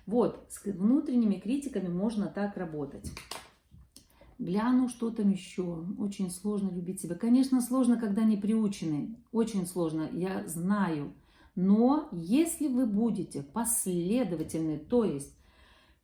[0.07, 3.13] Вот, с внутренними критиками можно так работать.
[4.39, 5.85] Гляну, что там еще.
[5.99, 7.15] Очень сложно любить себя.
[7.15, 9.17] Конечно, сложно, когда не приучены.
[9.33, 11.13] Очень сложно, я знаю.
[11.55, 15.37] Но если вы будете последовательны, то есть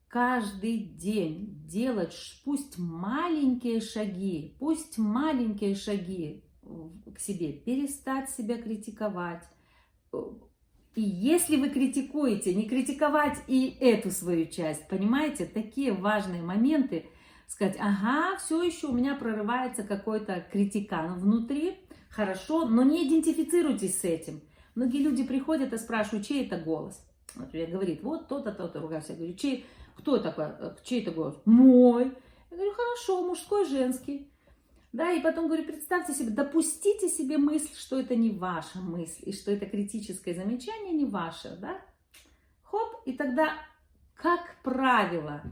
[0.08, 9.44] каждый день делать пусть маленькие шаги, пусть маленькие шаги к себе, перестать себя критиковать.
[10.94, 17.06] И если вы критикуете, не критиковать и эту свою часть, понимаете, такие важные моменты,
[17.48, 21.78] сказать, ага, все еще у меня прорывается какой-то критикан внутри,
[22.10, 24.40] хорошо, но не идентифицируйтесь с этим.
[24.74, 27.00] Многие люди приходят и спрашивают, чей это голос.
[27.36, 29.08] Например, говорит, вот то-то, то-то, ругаюсь.
[29.08, 31.36] Я говорю, чей, кто такой, э, чей это голос?
[31.44, 32.12] Мой.
[32.50, 34.30] Я говорю, хорошо, мужской, женский.
[34.92, 39.32] Да, и потом говорю, представьте себе, допустите себе мысль, что это не ваша мысль, и
[39.32, 41.80] что это критическое замечание не ваше, да?
[42.62, 43.54] Хоп, и тогда,
[44.14, 45.42] как правило,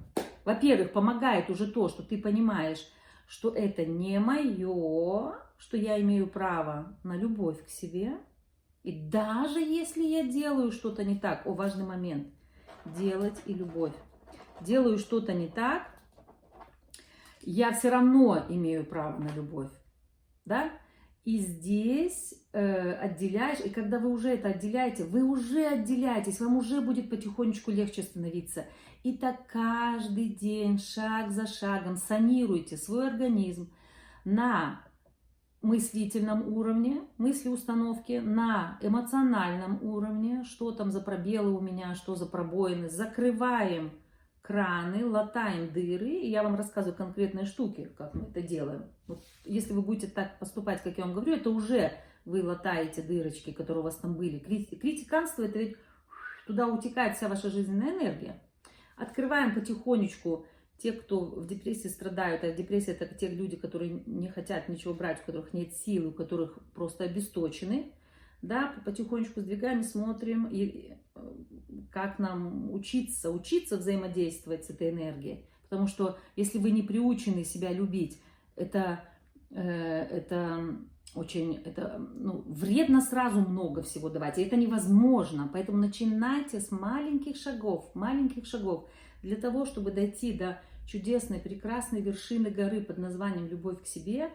[0.44, 2.86] во-первых, помогает уже то, что ты понимаешь,
[3.26, 8.18] что это не мое, что я имею право на любовь к себе.
[8.82, 12.28] И даже если я делаю что-то не так, о, важный момент,
[12.84, 13.94] делать и любовь.
[14.60, 15.88] Делаю что-то не так,
[17.42, 19.70] я все равно имею право на любовь,
[20.44, 20.70] да?
[21.24, 26.80] И здесь э, отделяешь, и когда вы уже это отделяете, вы уже отделяетесь, вам уже
[26.80, 28.66] будет потихонечку легче становиться.
[29.02, 33.72] И так каждый день, шаг за шагом, санируйте свой организм
[34.24, 34.84] на
[35.60, 42.26] мыслительном уровне, мысли установки, на эмоциональном уровне, что там за пробелы у меня, что за
[42.26, 43.92] пробоины, закрываем
[44.42, 48.84] краны, латаем дыры, и я вам рассказываю конкретные штуки, как мы это делаем.
[49.06, 51.92] Вот если вы будете так поступать, как я вам говорю, это уже
[52.24, 54.38] вы латаете дырочки, которые у вас там были.
[54.40, 55.76] Критиканство это ведь
[56.46, 58.42] туда утекает вся ваша жизненная энергия.
[59.02, 60.46] Открываем потихонечку
[60.78, 65.20] те, кто в депрессии страдают, а депрессия это те люди, которые не хотят ничего брать,
[65.20, 67.92] у которых нет сил, у которых просто обесточены,
[68.42, 71.32] да, потихонечку сдвигаем смотрим, и э,
[71.90, 75.46] как нам учиться, учиться взаимодействовать с этой энергией.
[75.68, 78.20] Потому что если вы не приучены себя любить,
[78.54, 79.04] это,
[79.50, 80.76] э, это
[81.14, 85.48] очень это, ну, вредно сразу много всего давать, и это невозможно.
[85.52, 88.88] Поэтому начинайте с маленьких шагов, маленьких шагов,
[89.22, 94.30] для того, чтобы дойти до чудесной, прекрасной вершины горы под названием «Любовь к себе»,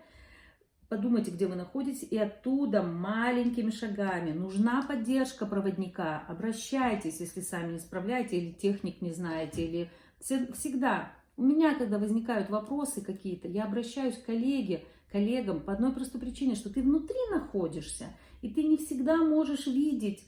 [0.90, 4.32] Подумайте, где вы находитесь, и оттуда маленькими шагами.
[4.32, 6.24] Нужна поддержка проводника.
[6.30, 11.12] Обращайтесь, если сами не справляете, или техник не знаете, или всегда.
[11.36, 16.56] У меня, когда возникают вопросы какие-то, я обращаюсь к коллеге, коллегам по одной простой причине,
[16.56, 18.08] что ты внутри находишься,
[18.42, 20.28] и ты не всегда можешь видеть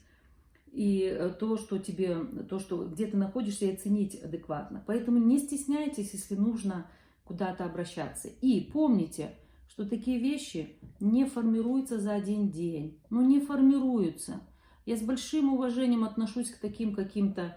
[0.72, 2.16] и э, то, что тебе,
[2.48, 4.82] то, что где ты находишься, и оценить адекватно.
[4.86, 6.86] Поэтому не стесняйтесь, если нужно
[7.24, 8.28] куда-то обращаться.
[8.40, 9.34] И помните,
[9.68, 13.00] что такие вещи не формируются за один день.
[13.10, 14.40] Ну, не формируются.
[14.86, 17.56] Я с большим уважением отношусь к таким каким-то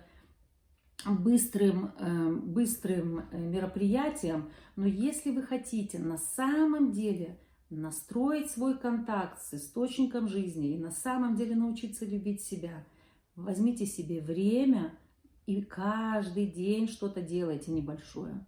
[1.06, 9.42] быстрым, э, быстрым э, мероприятиям, но если вы хотите на самом деле настроить свой контакт
[9.42, 12.86] с источником жизни и на самом деле научиться любить себя,
[13.36, 14.98] возьмите себе время
[15.46, 18.46] и каждый день что-то делайте небольшое.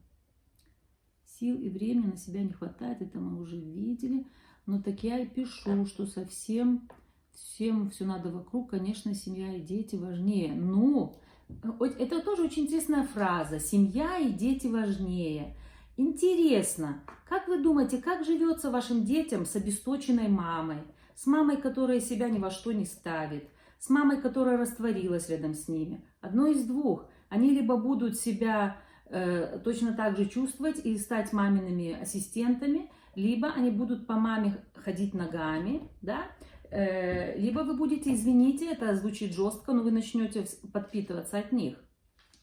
[1.26, 4.26] Сил и времени на себя не хватает, это мы уже видели.
[4.66, 6.88] Но так я и пишу, что совсем
[7.34, 10.54] всем все надо вокруг, конечно, семья и дети важнее.
[10.54, 13.60] Но это тоже очень интересная фраза.
[13.60, 15.56] Семья и дети важнее.
[15.98, 20.80] Интересно, как вы думаете, как живется вашим детям с обесточенной мамой?
[21.16, 23.50] С мамой, которая себя ни во что не ставит?
[23.80, 26.04] С мамой, которая растворилась рядом с ними?
[26.20, 27.06] Одно из двух.
[27.30, 28.78] Они либо будут себя
[29.08, 35.14] Э, точно так же чувствовать и стать мамиными ассистентами, либо они будут по маме ходить
[35.14, 36.24] ногами, да,
[36.72, 41.78] либо вы будете, извините, это звучит жестко, но вы начнете подпитываться от них.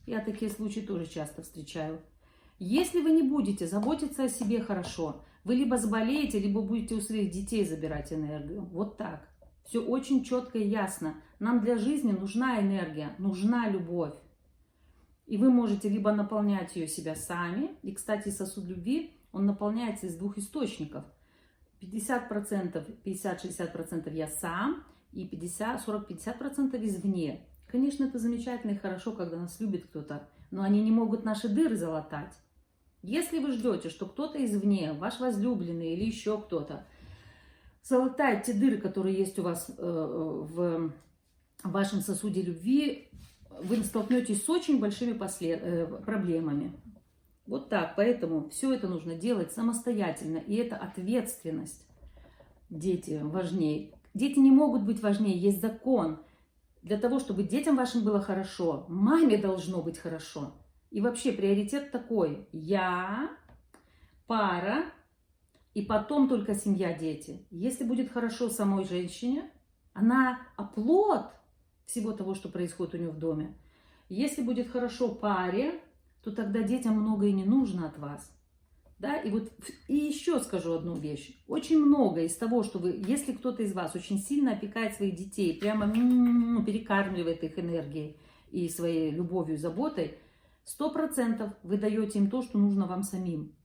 [0.06, 2.00] Я такие случаи тоже часто встречаю.
[2.58, 7.31] Если вы не будете заботиться о себе хорошо, вы либо заболеете, либо будете у своих
[7.31, 8.62] детей забирать энергию.
[8.62, 9.29] Вот так.
[9.64, 11.14] Все очень четко и ясно.
[11.40, 14.14] Нам для жизни нужна энергия, нужна любовь.
[15.27, 17.70] И вы можете либо наполнять ее себя сами.
[17.83, 21.04] И, кстати, сосуд любви, он наполняется из двух источников.
[21.83, 27.46] 50%, 50-60% я сам и 40-50% извне.
[27.66, 31.76] Конечно, это замечательно и хорошо, когда нас любит кто-то, но они не могут наши дыры
[31.76, 32.35] залатать.
[33.02, 36.87] Если вы ждете, что кто-то извне, ваш возлюбленный или еще кто-то,
[37.83, 40.92] залатает те дыры, которые есть у вас э, в
[41.64, 43.08] вашем сосуде любви,
[43.60, 45.60] вы столкнетесь с очень большими послед...
[45.62, 46.72] Э, проблемами.
[47.47, 47.95] Вот так.
[47.97, 50.38] Поэтому все это нужно делать самостоятельно.
[50.38, 51.87] И это ответственность.
[52.71, 53.93] Дети важнее.
[54.15, 55.37] Дети не могут быть важнее.
[55.37, 56.19] Есть закон.
[56.83, 60.53] Для того, чтобы детям вашим было хорошо, маме должно быть хорошо.
[60.90, 62.49] И вообще приоритет такой.
[62.53, 63.31] Я,
[64.27, 64.85] пара,
[65.75, 67.47] и потом только семья, дети.
[67.51, 69.51] Если будет хорошо самой женщине,
[69.95, 71.31] она оплот
[71.87, 73.57] всего того, что происходит у нее в доме.
[74.09, 75.81] Если будет хорошо паре,
[76.23, 78.31] то тогда детям многое не нужно от вас.
[78.98, 79.52] Да, и вот
[79.88, 81.42] и еще скажу одну вещь.
[81.48, 85.58] Очень много из того, что вы, если кто-то из вас очень сильно опекает своих детей,
[85.58, 88.16] прямо м-м, перекармливает их энергией
[88.52, 90.18] и своей любовью, заботой,
[90.62, 93.56] сто процентов вы даете им то, что нужно вам самим.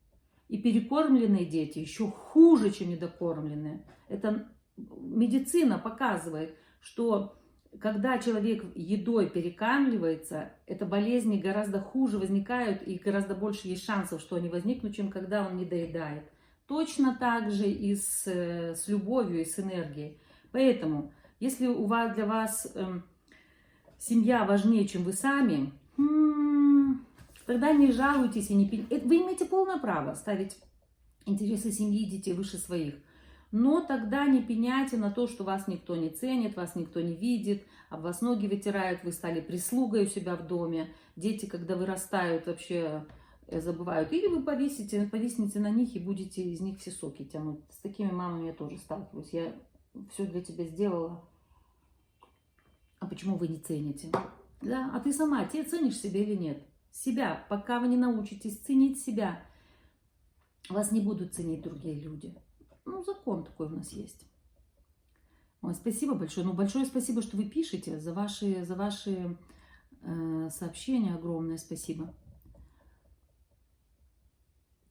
[0.47, 3.85] И перекормленные дети еще хуже, чем недокормленные.
[4.07, 7.37] Это медицина показывает, что
[7.79, 14.35] когда человек едой перекармливается, это болезни гораздо хуже возникают и гораздо больше есть шансов, что
[14.35, 16.23] они возникнут, чем когда он не доедает.
[16.67, 20.19] Точно так же и с, с любовью, и с энергией.
[20.51, 23.01] Поэтому, если у вас для вас э,
[23.99, 27.05] семья важнее, чем вы сами, м-м,
[27.45, 28.65] тогда не жалуйтесь и не...
[28.65, 30.57] Вы имеете полное право ставить
[31.25, 32.95] интересы семьи детей выше своих.
[33.51, 37.63] Но тогда не пеняйте на то, что вас никто не ценит, вас никто не видит,
[37.89, 40.93] об вас ноги вытирают, вы стали прислугой у себя в доме.
[41.15, 43.05] Дети, когда вырастают, вообще
[43.47, 44.11] э, забывают.
[44.11, 47.61] Или вы повесите, повесните на них и будете из них все соки тянуть.
[47.69, 49.29] С такими мамами я тоже сталкиваюсь.
[49.31, 49.53] Я
[50.11, 51.23] все для тебя сделала.
[52.99, 54.09] А почему вы не цените?
[54.61, 56.67] Да, а ты сама, тебе ценишь себя или нет?
[56.91, 59.39] Себя, пока вы не научитесь ценить себя,
[60.67, 62.35] вас не будут ценить другие люди.
[62.87, 64.25] Ну, закон такой у нас есть.
[65.61, 66.47] Ой, спасибо большое.
[66.47, 67.99] Ну, большое спасибо, что вы пишете.
[67.99, 69.37] За ваши, за ваши
[70.01, 72.13] э, сообщения огромное спасибо.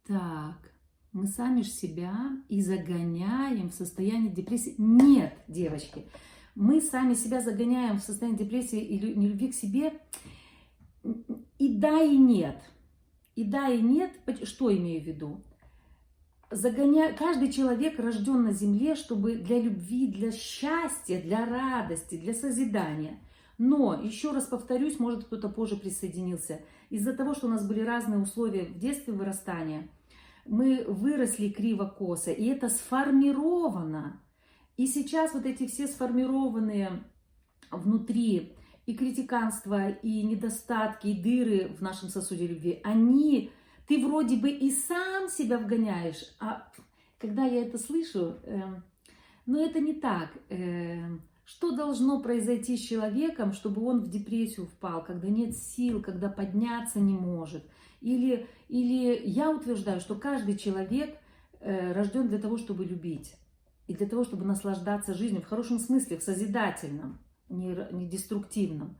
[0.06, 0.74] Так,
[1.12, 4.74] мы сами же себя и загоняем в состояние депрессии.
[4.76, 6.06] Нет, девочки,
[6.54, 9.98] мы сами себя загоняем в состояние депрессии и нелюбви к себе.
[11.58, 12.62] И да, и нет.
[13.36, 14.12] И да, и нет.
[14.44, 15.42] Что имею в виду?
[16.50, 17.12] Загоня...
[17.12, 23.18] каждый человек рожден на земле, чтобы для любви, для счастья, для радости, для созидания.
[23.58, 28.20] Но, еще раз повторюсь, может кто-то позже присоединился, из-за того, что у нас были разные
[28.20, 29.88] условия в детстве вырастания,
[30.44, 34.20] мы выросли криво-косо, и это сформировано.
[34.76, 37.04] И сейчас вот эти все сформированные
[37.70, 43.50] внутри и критиканство, и недостатки, и дыры в нашем сосуде любви, они
[43.86, 46.70] ты вроде бы и сам себя вгоняешь, а
[47.18, 48.62] когда я это слышу, э,
[49.46, 50.30] ну это не так.
[50.48, 56.28] Э, что должно произойти с человеком, чтобы он в депрессию впал, когда нет сил, когда
[56.28, 57.64] подняться не может?
[58.00, 61.16] Или, или я утверждаю, что каждый человек
[61.60, 63.34] э, рожден для того, чтобы любить.
[63.86, 68.98] И для того, чтобы наслаждаться жизнью в хорошем смысле, в созидательном, не, не деструктивном.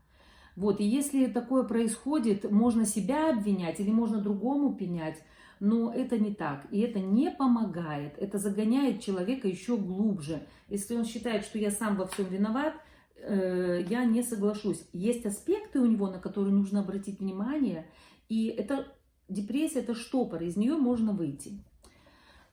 [0.57, 5.21] Вот, и если такое происходит, можно себя обвинять или можно другому пенять,
[5.59, 10.47] но это не так, и это не помогает, это загоняет человека еще глубже.
[10.67, 12.73] Если он считает, что я сам во всем виноват,
[13.17, 14.83] э, я не соглашусь.
[14.93, 17.85] Есть аспекты у него, на которые нужно обратить внимание,
[18.27, 18.87] и это
[19.29, 21.63] депрессия, это штопор, из нее можно выйти.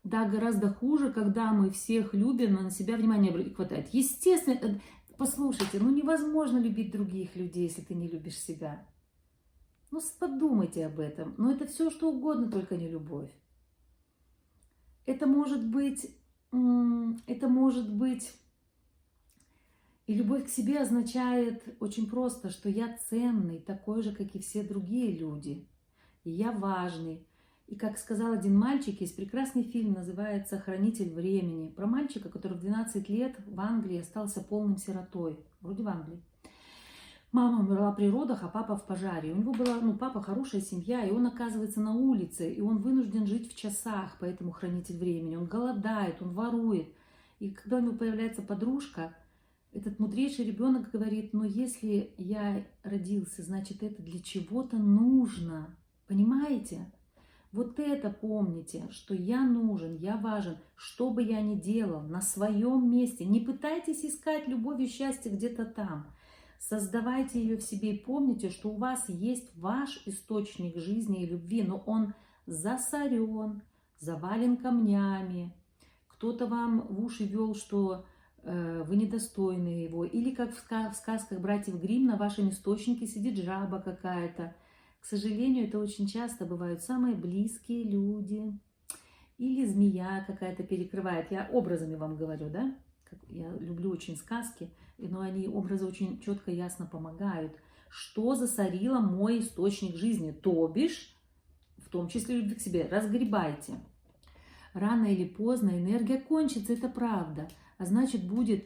[0.02, 3.88] Да, гораздо хуже, когда мы всех любим, но на себя внимание хватает.
[3.92, 4.78] Естественно,
[5.16, 8.86] Послушайте, ну невозможно любить других людей, если ты не любишь себя.
[9.90, 11.34] Ну подумайте об этом.
[11.38, 13.30] Но это все, что угодно, только не любовь.
[15.06, 16.10] Это может быть,
[16.50, 18.32] это может быть,
[20.06, 24.62] и любовь к себе означает очень просто, что я ценный, такой же, как и все
[24.62, 25.68] другие люди.
[26.24, 27.26] И я важный.
[27.74, 32.60] И как сказал один мальчик, есть прекрасный фильм, называется «Хранитель времени», про мальчика, который в
[32.60, 36.22] 12 лет в Англии остался полным сиротой, вроде в Англии.
[37.32, 39.32] Мама умерла при родах, а папа в пожаре.
[39.32, 43.26] У него была, ну, папа хорошая семья, и он оказывается на улице, и он вынужден
[43.26, 45.34] жить в часах, поэтому хранитель времени.
[45.34, 46.86] Он голодает, он ворует.
[47.40, 49.16] И когда у него появляется подружка,
[49.72, 55.76] этот мудрейший ребенок говорит, ну, если я родился, значит, это для чего-то нужно.
[56.06, 56.92] Понимаете?
[57.54, 62.90] Вот это помните, что я нужен, я важен, что бы я ни делал, на своем
[62.90, 63.24] месте.
[63.24, 66.08] Не пытайтесь искать любовь и счастье где-то там.
[66.58, 71.62] Создавайте ее в себе и помните, что у вас есть ваш источник жизни и любви,
[71.62, 72.14] но он
[72.46, 73.62] засорен,
[74.00, 75.54] завален камнями.
[76.08, 78.04] Кто-то вам в уши вел, что
[78.42, 80.04] э, вы недостойны его.
[80.04, 84.56] Или как в сказках братьев Грим на вашем источнике сидит жаба какая-то
[85.04, 88.58] К сожалению, это очень часто бывают самые близкие люди.
[89.36, 91.30] Или змея какая-то перекрывает.
[91.30, 92.74] Я образами вам говорю, да?
[93.28, 97.52] Я люблю очень сказки, но они образы очень четко и ясно помогают.
[97.90, 100.32] Что засорило мой источник жизни?
[100.32, 101.14] То бишь,
[101.76, 103.74] в том числе любви к себе, разгребайте.
[104.72, 107.46] Рано или поздно энергия кончится, это правда.
[107.76, 108.64] А значит, будет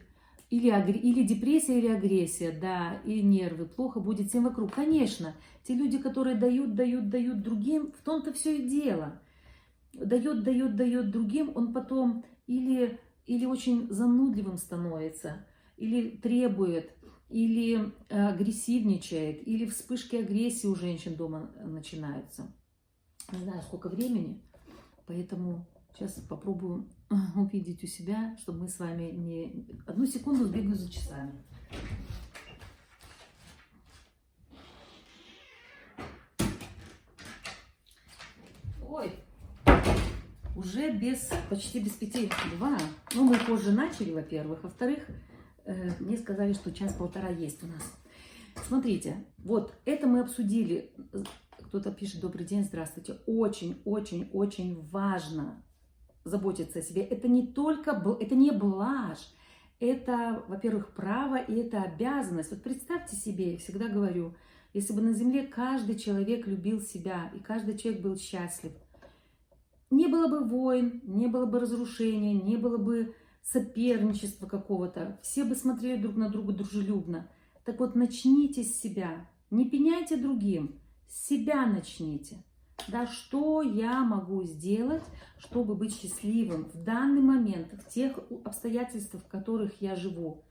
[0.50, 4.72] или, или депрессия, или агрессия, да, и нервы, плохо будет всем вокруг.
[4.72, 5.34] Конечно,
[5.64, 9.20] те люди, которые дают, дают, дают другим, в том-то все и дело.
[9.92, 15.46] Дает, дает, дает другим, он потом или, или очень занудливым становится,
[15.76, 16.92] или требует,
[17.28, 22.50] или э, агрессивничает, или вспышки агрессии у женщин дома начинаются.
[23.32, 24.40] Не знаю, сколько времени,
[25.06, 26.88] поэтому сейчас попробую
[27.36, 29.66] увидеть у себя, чтобы мы с вами не...
[29.86, 31.44] Одну секунду сбегаю за часами.
[38.82, 39.12] Ой,
[40.56, 42.76] уже без, почти без пяти два.
[43.14, 44.62] Ну, мы позже начали, во-первых.
[44.64, 45.06] Во-вторых,
[45.64, 47.82] э, мне сказали, что час-полтора есть у нас.
[48.66, 50.92] Смотрите, вот это мы обсудили.
[51.68, 53.18] Кто-то пишет, добрый день, здравствуйте.
[53.26, 55.62] Очень-очень-очень важно
[56.28, 59.34] заботиться о себе, это не только, это не блажь,
[59.80, 62.50] это, во-первых, право и это обязанность.
[62.50, 64.34] Вот представьте себе, я всегда говорю,
[64.74, 68.72] если бы на земле каждый человек любил себя и каждый человек был счастлив,
[69.90, 75.54] не было бы войн, не было бы разрушения, не было бы соперничества какого-то, все бы
[75.54, 77.30] смотрели друг на друга дружелюбно.
[77.64, 82.44] Так вот, начните с себя, не пеняйте другим, с себя начните
[82.86, 85.02] да, что я могу сделать,
[85.38, 90.44] чтобы быть счастливым в данный момент, в тех обстоятельствах, в которых я живу.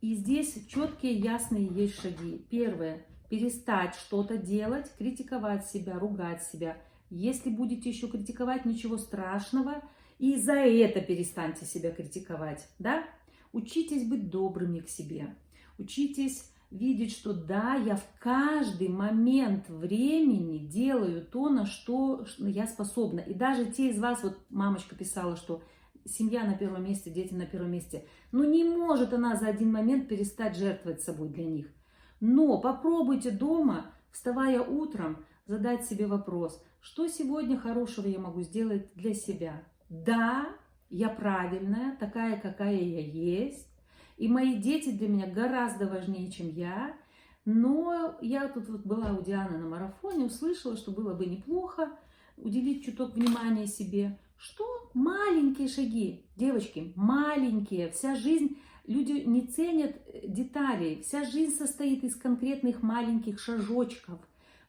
[0.00, 2.46] И здесь четкие, ясные есть шаги.
[2.50, 6.76] Первое, перестать что-то делать, критиковать себя, ругать себя.
[7.10, 9.82] Если будете еще критиковать, ничего страшного,
[10.18, 13.04] и за это перестаньте себя критиковать, да?
[13.52, 15.34] Учитесь быть добрыми к себе,
[15.78, 23.20] учитесь видеть, что да, я в каждый момент времени делаю то, на что я способна.
[23.20, 25.62] И даже те из вас, вот мамочка писала, что
[26.04, 28.06] семья на первом месте, дети на первом месте.
[28.32, 31.66] Ну не может она за один момент перестать жертвовать собой для них.
[32.20, 39.14] Но попробуйте дома, вставая утром, задать себе вопрос, что сегодня хорошего я могу сделать для
[39.14, 39.62] себя.
[39.88, 40.48] Да,
[40.90, 43.68] я правильная, такая, какая я есть.
[44.18, 46.94] И мои дети для меня гораздо важнее, чем я.
[47.44, 51.88] Но я тут вот была у Дианы на марафоне, услышала, что было бы неплохо
[52.36, 54.18] уделить чуток внимания себе.
[54.36, 54.90] Что?
[54.92, 56.26] Маленькие шаги.
[56.36, 57.90] Девочки, маленькие.
[57.90, 61.02] Вся жизнь, люди не ценят деталей.
[61.02, 64.18] Вся жизнь состоит из конкретных маленьких шажочков.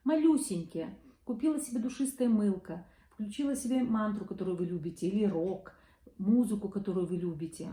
[0.04, 0.96] Малюсенькие.
[1.26, 2.86] Купила себе душистое мылко.
[3.10, 5.74] Включила себе мантру, которую вы любите, или рок,
[6.18, 7.70] музыку, которую вы любите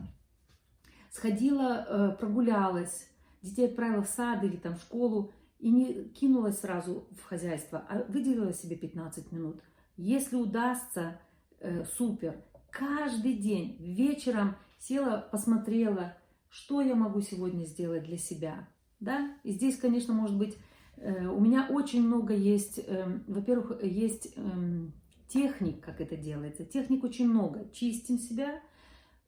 [1.13, 3.09] сходила, э, прогулялась,
[3.43, 8.05] детей отправила в сад или там в школу и не кинулась сразу в хозяйство, а
[8.09, 9.61] выделила себе 15 минут.
[9.97, 11.21] Если удастся,
[11.61, 12.37] э, супер.
[12.71, 16.17] Каждый день вечером села, посмотрела,
[16.51, 18.69] что я могу сегодня сделать для себя.
[19.01, 19.35] Да?
[19.43, 20.57] И здесь, конечно, может быть,
[20.97, 22.81] э, у меня очень много есть,
[23.27, 24.93] во-первых, есть эм,
[25.29, 26.65] техник, как это делается.
[26.65, 27.69] Техник очень много.
[27.73, 28.61] Чистим себя,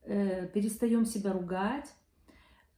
[0.09, 1.93] перестаем себя ругать,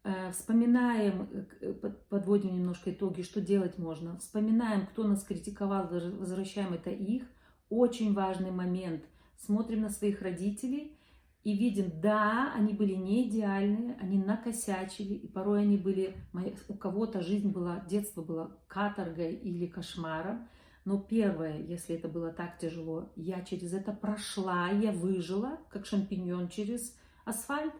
[0.03, 1.73] э, вспоминаем, э,
[2.09, 7.25] подводим немножко итоги, что делать можно, вспоминаем, кто нас критиковал, возвращаем это их.
[7.69, 9.05] Очень важный момент.
[9.37, 10.99] Смотрим на своих родителей
[11.45, 16.17] и видим, да, они были не идеальные, они накосячили, и порой они были,
[16.69, 20.49] у кого-то жизнь была, детство было каторгой или кошмаром,
[20.85, 26.49] но первое, если это было так тяжело, я через это прошла, я выжила, как шампиньон
[26.49, 26.97] через
[27.31, 27.75] асфальт,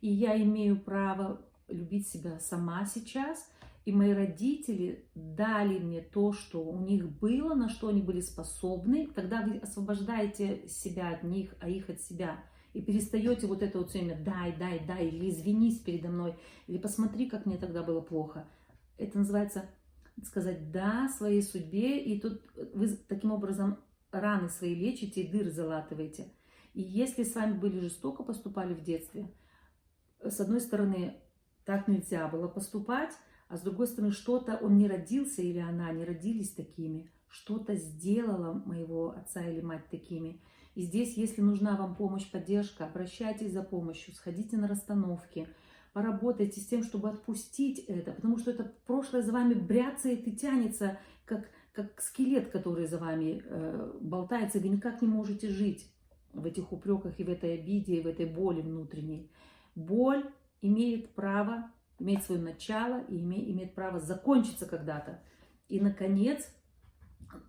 [0.00, 3.48] и я имею право любить себя сама сейчас.
[3.84, 9.08] И мои родители дали мне то, что у них было, на что они были способны.
[9.14, 12.42] Тогда вы освобождаете себя от них, а их от себя.
[12.72, 16.34] И перестаете вот это вот все время дай, дай, дай, или извинись передо мной,
[16.66, 18.48] или посмотри, как мне тогда было плохо.
[18.98, 19.68] Это называется
[20.24, 22.42] сказать да своей судьбе, и тут
[22.72, 23.78] вы таким образом
[24.10, 26.28] раны свои лечите и дыры залатываете.
[26.74, 29.32] И если с вами были жестоко поступали в детстве,
[30.20, 31.16] с одной стороны,
[31.64, 33.12] так нельзя было поступать,
[33.48, 38.52] а с другой стороны, что-то он не родился или она не родились такими, что-то сделала
[38.66, 40.40] моего отца или мать такими.
[40.74, 45.48] И здесь, если нужна вам помощь, поддержка, обращайтесь за помощью, сходите на расстановки,
[45.92, 50.98] поработайте с тем, чтобы отпустить это, потому что это прошлое за вами бряцает и тянется,
[51.24, 55.92] как как скелет, который за вами э, болтается, и вы никак не можете жить
[56.34, 59.30] в этих упреках и в этой обиде, и в этой боли внутренней.
[59.74, 60.24] Боль
[60.62, 65.22] имеет право, имеет свое начало и имеет, право закончиться когда-то.
[65.68, 66.48] И, наконец,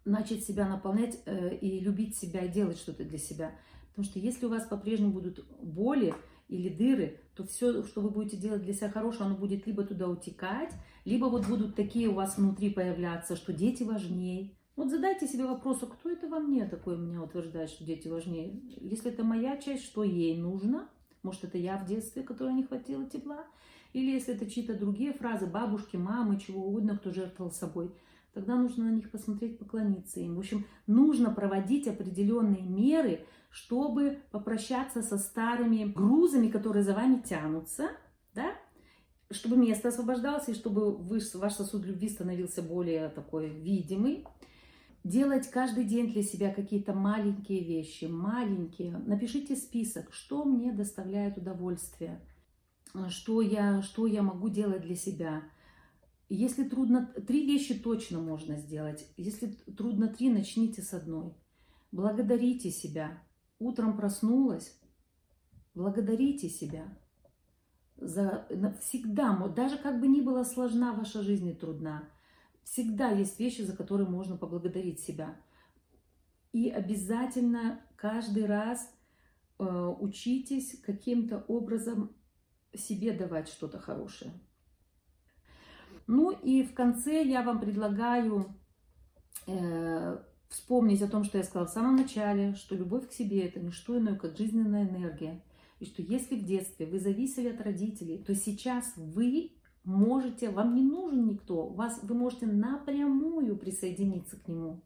[0.04, 3.52] начать себя наполнять э, и любить себя, и делать что-то для себя.
[3.90, 6.14] Потому что если у вас по-прежнему будут боли
[6.48, 10.08] или дыры, то все, что вы будете делать для себя хорошего, оно будет либо туда
[10.08, 10.74] утекать,
[11.06, 14.52] либо вот будут такие у вас внутри появляться, что дети важнее.
[14.76, 18.62] Вот задайте себе вопрос, а кто это во мне такой меня утверждает, что дети важнее?
[18.82, 20.90] Если это моя часть, что ей нужно?
[21.24, 23.46] Может, это я в детстве, которой не хватило тепла?
[23.94, 27.92] Или если это чьи-то другие фразы, бабушки, мамы, чего угодно, кто жертвовал собой–
[28.36, 30.36] тогда нужно на них посмотреть, поклониться им.
[30.36, 37.92] В общем, нужно проводить определенные меры, чтобы попрощаться со старыми грузами, которые за вами тянутся,
[38.36, 38.52] да,
[39.32, 44.26] чтобы место освобождалось, и чтобы ваш сосуд любви становился более такой видимый.
[45.06, 48.98] Делать каждый день для себя какие-то маленькие вещи, маленькие.
[48.98, 52.20] Напишите список, что мне доставляет удовольствие,
[53.08, 55.44] что я, что я могу делать для себя–
[56.30, 59.08] если трудно, три вещи точно можно сделать.
[59.16, 59.48] Если
[59.78, 61.34] трудно три, начните с одной.
[61.92, 63.24] Благодарите себя.
[63.60, 64.78] Утром проснулась,
[65.76, 66.98] благодарите себя.
[67.96, 68.48] За,
[68.82, 72.10] всегда, даже как бы ни была сложна ваша жизнь и трудна,
[72.66, 75.40] всегда есть вещи, за которые можно поблагодарить себя.
[76.52, 78.92] И обязательно каждый раз
[79.60, 79.64] э,
[80.00, 82.14] учитесь каким-то образом
[82.74, 84.34] себе давать что-то хорошее.
[86.08, 88.56] Ну и в конце я вам предлагаю
[89.48, 90.18] э,
[90.50, 93.72] вспомнить о том, что я сказала в самом начале, что любовь к себе это не
[93.72, 95.44] что иное, как жизненная энергия.
[95.80, 99.55] И что если в детстве вы зависели от родителей, то сейчас вы
[99.86, 104.82] можете, вам не нужен никто, вас, вы можете напрямую присоединиться к нему.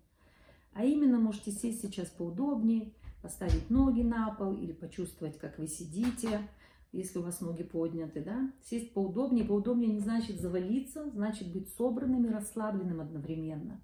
[0.74, 6.48] А именно можете сесть сейчас поудобнее, поставить ноги на пол или почувствовать, как вы сидите,
[6.92, 9.46] если у вас ноги подняты, да, сесть поудобнее.
[9.46, 13.80] Поудобнее не значит завалиться, значит быть собранным и расслабленным одновременно.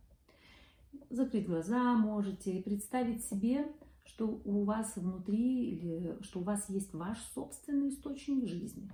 [1.09, 3.67] Закрыть глаза можете и представить себе,
[4.05, 8.89] что у вас внутри или что у вас есть ваш собственный источник жизни.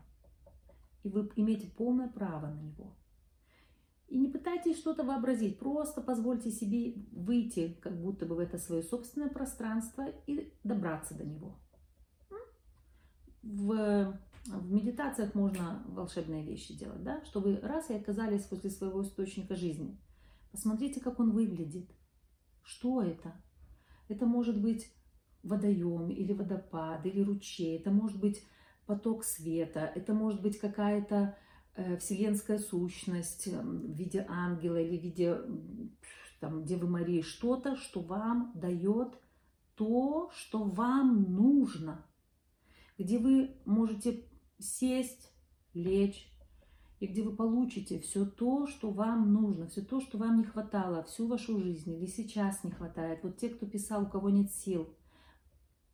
[1.04, 2.96] И вы имеете полное право на него.
[4.08, 8.84] И не пытайтесь что-то вообразить, просто позвольте себе выйти как будто бы в это свое
[8.84, 11.58] собственное пространство и добраться до него
[13.44, 19.56] в, в медитациях можно волшебные вещи делать, да, чтобы раз и оказались возле своего источника
[19.56, 20.00] жизни.
[20.52, 21.90] Посмотрите, как он выглядит.
[22.64, 23.34] Что это?
[24.08, 24.94] Это может быть
[25.44, 28.46] водоем или водопад или ручей, это может быть
[28.86, 31.38] поток света, это может быть какая-то
[31.76, 35.38] э, вселенская сущность э, в виде ангела или в виде
[36.40, 39.20] там, Девы Марии, что-то, что вам дает
[39.76, 42.06] то, что вам нужно–
[43.02, 44.24] где вы можете
[44.60, 45.34] сесть,
[45.74, 46.28] лечь,
[47.00, 51.04] и где вы получите все то, что вам нужно, все то, что вам не хватало
[51.04, 53.24] всю вашу жизнь или сейчас не хватает.
[53.24, 54.94] Вот те, кто писал, у кого нет сил,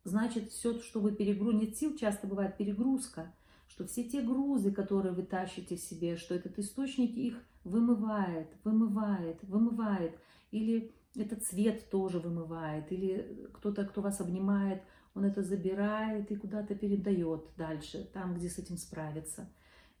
[0.08, 1.52] значит, все, что вы перегру...
[1.52, 3.32] нет сил, часто бывает перегрузка,
[3.68, 9.42] что все те грузы, которые вы тащите в себе, что этот источник их вымывает, вымывает,
[9.44, 10.18] вымывает,
[10.50, 14.82] или этот цвет тоже вымывает, или кто-то, кто вас обнимает,
[15.14, 19.50] он это забирает и куда-то передает дальше, там, где с этим справиться.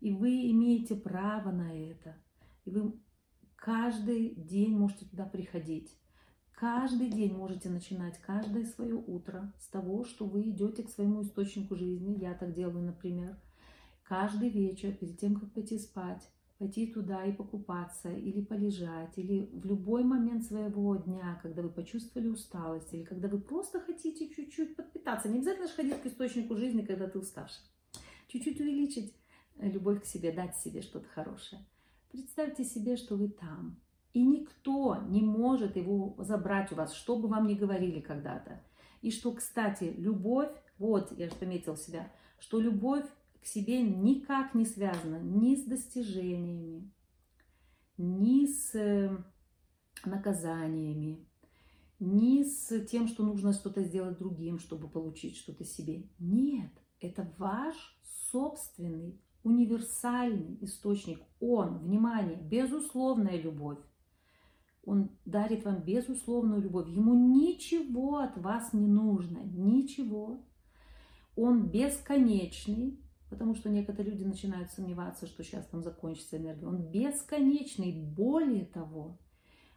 [0.00, 2.16] И вы имеете право на это.
[2.64, 2.92] И вы
[3.56, 5.92] каждый день можете туда приходить.
[6.58, 11.76] Каждый день можете начинать каждое свое утро с того, что вы идете к своему источнику
[11.76, 12.18] жизни.
[12.18, 13.36] Я так делаю, например.
[14.02, 16.28] Каждый вечер, перед тем, как пойти спать,
[16.58, 22.26] пойти туда и покупаться, или полежать, или в любой момент своего дня, когда вы почувствовали
[22.26, 25.28] усталость, или когда вы просто хотите чуть-чуть подпитаться.
[25.28, 27.62] Не обязательно же ходить к источнику жизни, когда ты уставший.
[28.26, 29.14] Чуть-чуть увеличить
[29.58, 31.64] э, любовь к себе, дать себе что-то хорошее.
[32.10, 33.80] Представьте себе, что вы там.
[34.18, 38.60] И никто не может его забрать у вас, что бы вам ни говорили когда-то.
[39.00, 42.10] И что, кстати, любовь, вот я же пометил себя,
[42.40, 43.06] что любовь
[43.40, 46.90] к себе никак не связано ни с достижениями,
[47.96, 49.16] ни с э,
[50.04, 51.24] наказаниями,
[52.00, 56.08] ни с тем, что нужно что-то сделать другим, чтобы получить что-то себе.
[56.18, 57.76] Нет, это ваш
[58.32, 61.20] собственный универсальный источник.
[61.38, 63.78] Он, внимание, безусловная любовь.
[64.84, 66.88] Он дарит вам безусловную любовь.
[66.88, 70.44] Ему ничего от вас не нужно, ничего.
[71.36, 72.98] Он бесконечный,
[73.30, 76.66] Потому что некоторые люди начинают сомневаться, что сейчас там закончится энергия.
[76.66, 77.92] Он бесконечный.
[77.92, 79.18] Более того,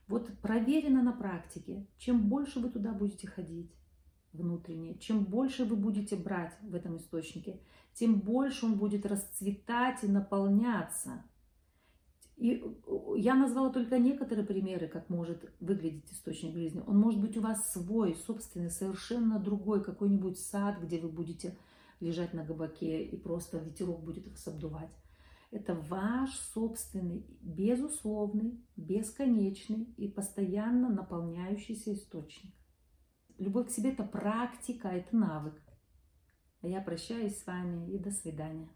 [0.08, 1.88] Вот проверено на практике.
[1.98, 3.72] Чем больше вы туда будете ходить,
[4.34, 7.62] внутренне, чем больше вы будете брать в этом источнике,
[7.94, 11.24] тем больше он будет расцветать и наполняться.
[12.42, 12.60] И
[13.18, 16.82] я назвала только некоторые примеры, как может выглядеть источник жизни.
[16.88, 21.56] Он может быть у вас свой, собственный, совершенно другой, какой-нибудь сад, где вы будете
[22.00, 24.90] лежать на габаке и просто ветерок будет вас обдувать.
[25.52, 32.56] Это ваш собственный, безусловный, бесконечный и постоянно наполняющийся источник.
[33.38, 35.62] Любовь к себе– это практика, это навык.
[36.62, 38.72] А я прощаюсь с вами и до свидания.